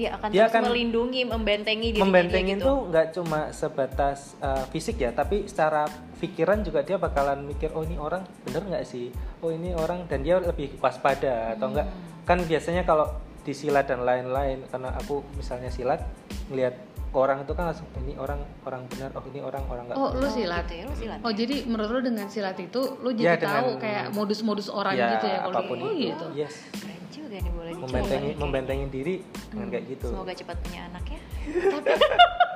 ya 0.00 0.10
akan 0.14 0.28
Dia 0.28 0.38
terus 0.42 0.52
akan 0.52 0.62
melindungi, 0.66 1.20
membentengi 1.24 1.88
dirinya 1.90 2.02
membentengin 2.02 2.46
dia 2.52 2.56
gitu. 2.56 2.66
tuh 2.66 2.78
nggak 2.88 3.06
cuma 3.12 3.40
sebatas 3.50 4.18
uh, 4.38 4.64
fisik 4.66 4.96
ya 4.98 5.10
tapi 5.10 5.44
secara 5.44 5.84
pikiran 6.16 6.60
juga 6.60 6.80
dia 6.80 6.96
bakalan 6.96 7.42
mikir 7.42 7.70
oh 7.70 7.80
ini 7.80 7.96
orang 7.96 8.20
bener 8.42 8.62
nggak 8.62 8.84
sih 8.84 9.08
oh 9.38 9.48
ini 9.48 9.72
orang 9.72 10.04
dan 10.04 10.20
dia 10.20 10.38
lebih 10.38 10.76
waspada 10.78 11.52
atau 11.52 11.68
enggak 11.68 11.86
Hmm. 11.86 12.28
kan 12.28 12.38
biasanya 12.42 12.82
kalau 12.82 13.10
di 13.40 13.52
silat 13.52 13.84
dan 13.84 14.00
lain-lain 14.00 14.62
karena 14.66 14.92
aku 14.92 15.24
misalnya 15.32 15.68
silat 15.68 16.04
ngelihat 16.46 16.76
orang 17.10 17.42
itu 17.42 17.50
kan 17.50 17.66
langsung 17.66 17.88
ini 17.98 18.14
orang 18.14 18.38
orang 18.62 18.86
benar 18.86 19.10
oh 19.10 19.24
ini 19.24 19.40
orang 19.40 19.64
orang 19.66 19.82
nggak 19.84 19.96
Oh, 19.96 20.12
lu 20.12 20.22
Oh, 20.22 20.30
silat. 20.30 20.62
gitu 20.64 20.74
ya, 20.76 20.84
lu 20.84 20.94
silat. 20.94 21.18
Oh 21.20 21.32
jadi 21.32 21.56
menurut 21.64 21.90
lu 21.90 22.00
dengan 22.04 22.26
silat 22.26 22.54
itu 22.54 22.78
lu 22.96 23.10
Ya, 23.12 23.34
jadi 23.34 23.42
tahu 23.42 23.66
dengan- 23.66 23.80
kayak 23.80 24.04
modus-modus 24.12 24.68
orang 24.68 24.94
ya, 24.94 25.08
gitu 25.12 25.26
ya 25.26 25.38
kalau 25.40 25.56
apa 25.56 25.66
pun 25.66 25.76
di- 25.76 25.82
oh 25.82 25.90
itu 25.90 26.06
gitu. 26.06 26.26
yes 26.36 26.54
Keren 26.70 26.99
juga 27.12 27.36
nih 27.36 27.50
boleh 27.50 27.72
dicoba 27.72 27.86
membentengi 27.88 28.24
nih. 28.24 28.36
membentengin 28.36 28.88
diri 28.88 29.14
dengan 29.44 29.60
Hmm. 29.60 29.72
kayak 29.72 29.84
gitu 29.88 30.06
Semoga 30.08 30.32
cepat 30.32 30.56
punya 30.60 30.80
anak 30.84 31.04
ya. 31.06 31.20
Tapi 31.80 31.90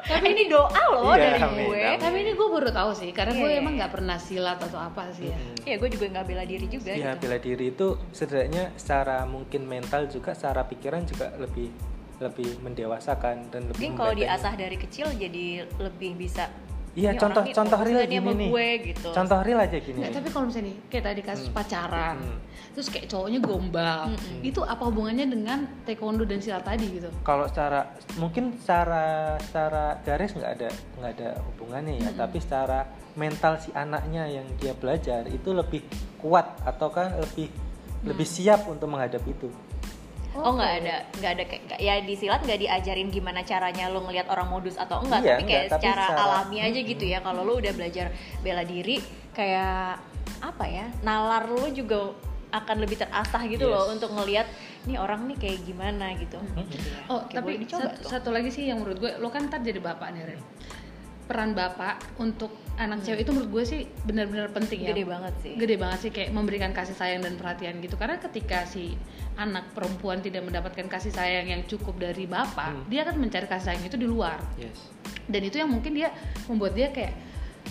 Tapi 0.04 0.26
ini 0.28 0.44
doa 0.46 0.82
loh 0.90 1.10
Iya, 1.10 1.32
dari 1.32 1.40
amin, 1.40 1.64
gue. 1.64 1.80
amin. 1.82 1.96
tapi 1.98 2.16
ini 2.18 2.32
gue 2.34 2.48
baru 2.50 2.68
tahu 2.70 2.90
sih 2.92 3.10
karena 3.10 3.32
Iya, 3.32 3.40
gue 3.40 3.48
iya, 3.48 3.58
emang 3.58 3.72
iya. 3.72 3.78
nggak 3.80 3.92
pernah 3.94 4.16
silat 4.18 4.58
atau 4.58 4.76
apa 4.78 5.02
sih 5.10 5.26
ya. 5.26 5.36
Mm. 5.36 5.56
Ya 5.64 5.74
gue 5.74 5.88
juga 5.90 6.06
nggak 6.10 6.26
bela 6.26 6.44
diri 6.44 6.66
juga 6.66 6.92
ya 6.92 7.10
gitu. 7.10 7.20
bela 7.22 7.38
diri 7.38 7.64
itu 7.68 7.86
setidaknya 8.10 8.64
secara 8.74 9.24
mungkin 9.24 9.64
mental 9.64 10.04
juga 10.06 10.30
secara 10.30 10.62
pikiran 10.62 11.02
juga 11.02 11.32
lebih 11.34 11.72
lebih 12.16 12.46
mendewasakan 12.60 13.48
dan 13.48 13.66
lebih 13.66 13.80
Mungkin 13.80 13.92
kalau 13.94 14.12
membentengi. 14.12 14.28
diasah 14.30 14.52
dari 14.54 14.76
kecil 14.78 15.06
jadi 15.10 15.46
lebih 15.78 16.10
bisa. 16.14 16.44
Iya, 16.94 17.10
"Ini 17.10 17.18
contoh- 17.18 17.46
contoh 17.48 17.80
real 17.80 18.02
gini 18.04 18.30
nih. 18.32 18.48
gue 18.48 18.68
gitu. 18.88 19.08
contoh 19.10 19.38
real 19.42 19.58
aja 19.58 19.76
gini 19.76 19.98
Nggak, 19.98 20.14
tapi 20.14 20.28
kalau 20.30 20.44
misalnya 20.46 20.68
nih, 20.68 20.76
kayak 20.86 21.04
tadi 21.04 21.20
kasus 21.20 21.46
Hmm. 21.46 21.56
pacaran, 21.56 22.16
Hmm. 22.16 22.38
terus 22.70 22.86
kayak 22.88 23.06
cowoknya 23.08 23.40
gombal, 23.40 24.00
Mm-mm. 24.08 24.38
itu 24.42 24.60
apa 24.62 24.82
hubungannya 24.84 25.26
dengan 25.26 25.58
taekwondo 25.82 26.22
dan 26.22 26.38
silat 26.38 26.62
tadi 26.62 26.86
gitu? 26.92 27.10
kalau 27.20 27.46
secara 27.46 27.86
mungkin 28.14 28.54
secara 28.56 29.04
secara 29.38 29.98
garis 30.00 30.30
nggak 30.32 30.52
ada 30.52 30.68
nggak 30.94 31.10
ada 31.12 31.28
hubungannya 31.44 31.94
ya 31.96 32.08
Mm-mm. 32.08 32.20
tapi 32.20 32.38
secara 32.38 32.78
mental 33.14 33.54
si 33.56 33.70
anaknya 33.72 34.26
yang 34.28 34.46
dia 34.56 34.70
belajar 34.72 35.26
itu 35.28 35.50
lebih 35.50 35.82
kuat 36.16 36.46
atau 36.62 36.88
kan 36.88 37.14
lebih 37.16 37.50
lebih 38.02 38.24
siap 38.24 38.66
untuk 38.66 38.86
menghadapi 38.86 39.30
itu 39.32 39.48
Oh 40.34 40.52
nggak 40.52 40.72
ada, 40.82 40.96
nggak 41.14 41.30
ada 41.30 41.44
kayak 41.46 41.78
ya 41.78 41.94
di 42.02 42.14
silat 42.14 42.42
nggak 42.42 42.58
diajarin 42.58 43.06
gimana 43.06 43.46
caranya 43.46 43.86
lo 43.86 44.02
ngelihat 44.02 44.26
orang 44.26 44.50
modus 44.50 44.74
atau 44.74 44.98
enggak, 44.98 45.22
Iya, 45.22 45.38
tapi 45.38 45.42
kayak 45.46 45.62
enggak, 45.62 45.72
tapi 45.78 45.84
secara, 45.86 46.04
secara- 46.10 46.24
alami 46.42 46.58
aja 46.58 46.80
gitu 46.82 47.04
ya. 47.06 47.18
Kalau 47.22 47.40
lo 47.46 47.52
udah 47.54 47.72
belajar 47.72 48.06
bela 48.42 48.62
diri, 48.66 48.96
kayak 49.30 50.02
apa 50.42 50.64
ya, 50.66 50.86
nalar 51.00 51.46
lo 51.46 51.70
juga 51.70 52.10
akan 52.50 52.76
lebih 52.82 52.98
terasah 52.98 53.42
gitu 53.46 53.66
Yes. 53.66 53.74
loh 53.74 53.84
untuk 53.90 54.10
ngelihat 54.10 54.46
nih 54.86 54.94
orang 54.94 55.26
nih 55.26 55.38
kayak 55.38 55.58
gimana 55.66 56.14
gitu. 56.14 56.38
Mm-mm. 56.38 57.10
Oh, 57.10 57.26
Oke, 57.26 57.34
tapi 57.34 57.58
satu, 57.66 58.06
satu 58.06 58.28
lagi 58.30 58.50
sih 58.50 58.70
yang 58.70 58.78
menurut 58.78 58.98
gue, 59.02 59.12
lo 59.18 59.26
kan 59.30 59.50
ntar 59.50 59.58
jadi 59.58 59.82
bapak 59.82 60.14
nih, 60.14 60.22
Ren. 60.34 60.40
Peran 61.24 61.56
bapak 61.56 62.20
untuk 62.20 62.52
anak 62.74 63.06
cewek 63.06 63.24
itu 63.24 63.30
menurut 63.32 63.50
gue 63.54 63.64
sih 63.64 63.80
benar-benar 64.04 64.50
penting 64.50 64.84
ya. 64.84 64.92
Gede 64.92 65.04
banget 65.06 65.34
sih. 65.40 65.52
Gede 65.56 65.76
banget 65.78 65.98
sih 66.04 66.10
kayak 66.10 66.30
memberikan 66.34 66.74
kasih 66.74 66.92
sayang 66.92 67.22
dan 67.24 67.38
perhatian 67.38 67.78
gitu. 67.80 67.94
Karena 67.96 68.18
ketika 68.18 68.66
si 68.66 68.98
anak 69.38 69.72
perempuan 69.72 70.20
tidak 70.20 70.44
mendapatkan 70.44 70.84
kasih 70.90 71.14
sayang 71.14 71.48
yang 71.48 71.62
cukup 71.64 71.96
dari 71.96 72.28
bapak, 72.28 72.76
Hmm. 72.76 72.84
dia 72.90 73.06
akan 73.06 73.18
mencari 73.22 73.46
kasih 73.46 73.72
sayang 73.72 73.84
itu 73.86 73.96
di 73.96 74.04
luar. 74.04 74.36
yes 74.58 74.90
Dan 75.24 75.46
itu 75.46 75.56
yang 75.56 75.72
mungkin 75.72 75.96
dia 75.96 76.12
membuat 76.50 76.76
dia 76.76 76.92
kayak 76.92 77.14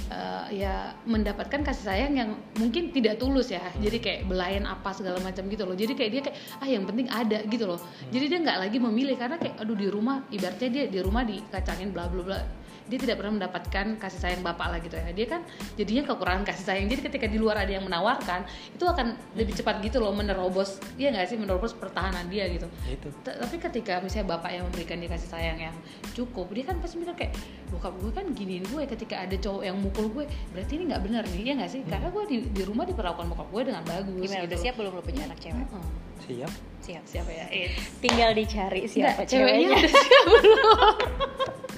eh, 0.09 0.65
ya 0.65 0.89
mendapatkan 1.05 1.61
kasih 1.61 1.85
sayang 1.85 2.13
yang 2.17 2.29
mungkin 2.57 2.89
tidak 2.89 3.21
tulus 3.21 3.53
ya 3.53 3.61
jadi 3.77 3.97
kayak 4.01 4.19
belayan 4.25 4.65
apa 4.65 4.89
segala 4.89 5.21
macam 5.21 5.45
gitu 5.45 5.69
loh 5.69 5.77
jadi 5.77 5.93
kayak 5.93 6.11
dia 6.11 6.21
kayak 6.25 6.37
ah 6.57 6.67
yang 6.67 6.83
penting 6.89 7.05
ada 7.13 7.45
gitu 7.45 7.69
loh 7.69 7.77
jadi 8.09 8.25
dia 8.25 8.39
nggak 8.41 8.57
lagi 8.57 8.77
memilih 8.81 9.15
karena 9.21 9.37
kayak 9.37 9.61
aduh 9.61 9.77
di 9.77 9.87
rumah 9.93 10.25
ibaratnya 10.33 10.69
dia 10.73 10.83
di 10.89 10.97
rumah 10.97 11.21
dikacangin 11.23 11.93
bla 11.93 12.09
bla 12.09 12.21
bla 12.25 12.39
dia 12.83 12.97
tidak 12.97 13.15
pernah 13.17 13.33
mendapatkan 13.37 13.85
kasih 13.95 14.19
sayang 14.19 14.41
bapak 14.41 14.67
lah 14.67 14.79
gitu 14.79 14.95
ya. 14.95 15.09
Dia 15.09 15.27
kan 15.27 15.41
jadinya 15.73 16.03
kekurangan 16.07 16.43
kasih 16.43 16.63
sayang. 16.63 16.85
Jadi 16.87 17.01
ketika 17.07 17.25
di 17.25 17.37
luar 17.37 17.59
ada 17.59 17.69
yang 17.69 17.83
menawarkan 17.83 18.43
itu 18.69 18.83
akan 18.83 19.15
lebih 19.33 19.55
cepat 19.55 19.79
gitu 19.79 19.97
loh 19.97 20.11
menerobos 20.11 20.77
dia 20.93 21.09
nggak 21.09 21.25
sih? 21.25 21.37
Menerobos 21.37 21.71
pertahanan 21.71 22.27
dia 22.27 22.47
gitu. 22.47 22.67
Itu 22.85 23.07
tapi 23.23 23.55
ketika 23.57 23.99
misalnya 23.99 24.35
bapak 24.35 24.51
yang 24.51 24.63
memberikan 24.67 24.97
dia 24.97 25.09
kasih 25.09 25.29
sayang 25.29 25.57
yang 25.61 25.75
cukup 26.11 26.51
dia 26.51 26.63
kan 26.63 26.77
pasti 26.77 26.95
mikir 26.97 27.15
kayak 27.15 27.33
bokap 27.69 27.93
gue 27.97 28.11
kan 28.11 28.25
giniin 28.31 28.65
gue 28.67 28.83
ketika 28.85 29.23
ada 29.23 29.35
cowok 29.35 29.63
yang 29.63 29.77
mukul 29.77 30.07
gue. 30.11 30.25
Berarti 30.51 30.71
ini 30.75 30.83
nggak 30.87 31.01
benar 31.01 31.23
nih 31.25 31.41
ya 31.43 31.53
nggak 31.55 31.71
sih? 31.71 31.81
Karena 31.83 32.07
gue 32.07 32.23
di, 32.25 32.37
di 32.47 32.61
rumah 32.63 32.83
diperlakukan 32.83 33.27
bokap 33.27 33.47
gue 33.49 33.61
dengan 33.65 33.83
bagus 33.83 34.21
Gimana 34.21 34.41
gitu. 34.41 34.47
udah 34.47 34.59
siap 34.59 34.75
belum 34.75 34.91
lo 34.91 35.01
punya 35.01 35.21
anak 35.25 35.39
cewek? 35.39 35.55
Heeh. 35.57 35.85
siap. 36.23 36.51
Siap. 36.83 37.03
siapa 37.03 37.31
ya. 37.31 37.45
Eh, 37.47 37.71
Tinggal 37.99 38.31
dicari 38.33 38.83
siapa 38.85 39.23
Nggak, 39.23 39.27
ceweknya 39.27 39.67
ceweknya. 39.71 39.77
udah 39.77 39.93
siap 39.95 40.23
belum 40.27 40.97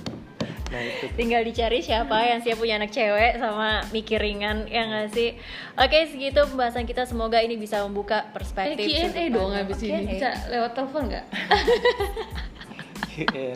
nah 0.76 0.84
itu. 0.84 1.06
Tinggal 1.16 1.48
dicari 1.48 1.80
siapa 1.80 2.18
yang 2.28 2.44
siap 2.44 2.60
punya 2.60 2.76
anak 2.76 2.92
cewek 2.92 3.40
sama 3.40 3.80
mikir 3.90 4.20
ringan 4.20 4.68
ya 4.68 4.84
nggak 4.86 5.08
sih? 5.16 5.40
Oke 5.80 6.12
segitu 6.12 6.44
pembahasan 6.44 6.84
kita. 6.84 7.08
Semoga 7.08 7.40
ini 7.40 7.56
bisa 7.56 7.80
membuka 7.88 8.28
eh, 8.28 8.36
perspektif 8.36 8.84
Q&A 8.84 9.08
sudut 9.08 9.28
dong 9.32 9.52
habis 9.56 9.80
ini. 9.80 9.96
Eh. 9.96 10.04
bisa 10.20 10.30
lewat 10.52 10.72
telepon 10.76 11.02
nggak? 11.08 11.26
Q&A. 13.16 13.48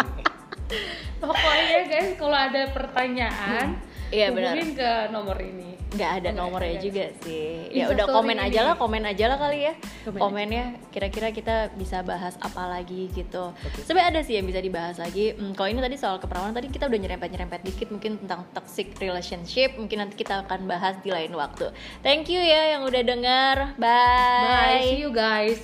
pokoknya 1.19 1.79
guys 1.89 2.09
kalau 2.15 2.37
ada 2.37 2.69
pertanyaan 2.69 3.81
Iya, 4.09 4.29
benar. 4.33 4.53
hubungin 4.53 4.69
ke 4.77 4.91
nomor 5.09 5.37
ini 5.41 5.78
nggak 5.89 6.11
ada 6.21 6.29
nomornya 6.37 6.77
ada. 6.77 6.85
juga 6.85 7.05
sih. 7.25 7.73
Ya 7.73 7.89
Insta 7.89 7.93
udah 7.97 8.05
komen 8.13 8.37
ini. 8.37 8.45
aja 8.45 8.59
lah 8.61 8.73
komen 8.77 9.03
aja 9.09 9.25
lah 9.25 9.37
kali 9.41 9.59
ya. 9.65 9.73
Komen. 10.05 10.19
komennya 10.21 10.65
kira-kira 10.93 11.33
kita 11.33 11.73
bisa 11.73 12.05
bahas 12.05 12.37
apa 12.37 12.69
lagi 12.69 13.09
gitu. 13.13 13.53
Sebenarnya 13.81 14.07
ada 14.13 14.21
sih 14.21 14.37
yang 14.37 14.45
bisa 14.45 14.61
dibahas 14.61 15.01
lagi. 15.01 15.33
Hmm, 15.33 15.57
kalau 15.57 15.69
ini 15.73 15.81
tadi 15.81 15.97
soal 15.97 16.21
keperawanan 16.21 16.53
tadi 16.53 16.69
kita 16.69 16.85
udah 16.85 16.99
nyerempet 17.01 17.29
nyerempet 17.33 17.61
dikit 17.65 17.87
mungkin 17.89 18.21
tentang 18.21 18.45
toxic 18.53 18.93
relationship. 19.01 19.73
Mungkin 19.81 20.05
nanti 20.05 20.13
kita 20.13 20.45
akan 20.45 20.69
bahas 20.69 21.01
di 21.01 21.09
lain 21.09 21.33
waktu. 21.33 21.73
Thank 22.05 22.29
you 22.29 22.41
ya 22.41 22.77
yang 22.77 22.85
udah 22.85 23.01
dengar 23.01 23.55
bye. 23.81 24.85
See 24.85 25.01
you 25.01 25.09
guys. 25.09 25.57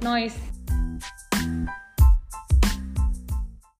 Noise 0.00 0.51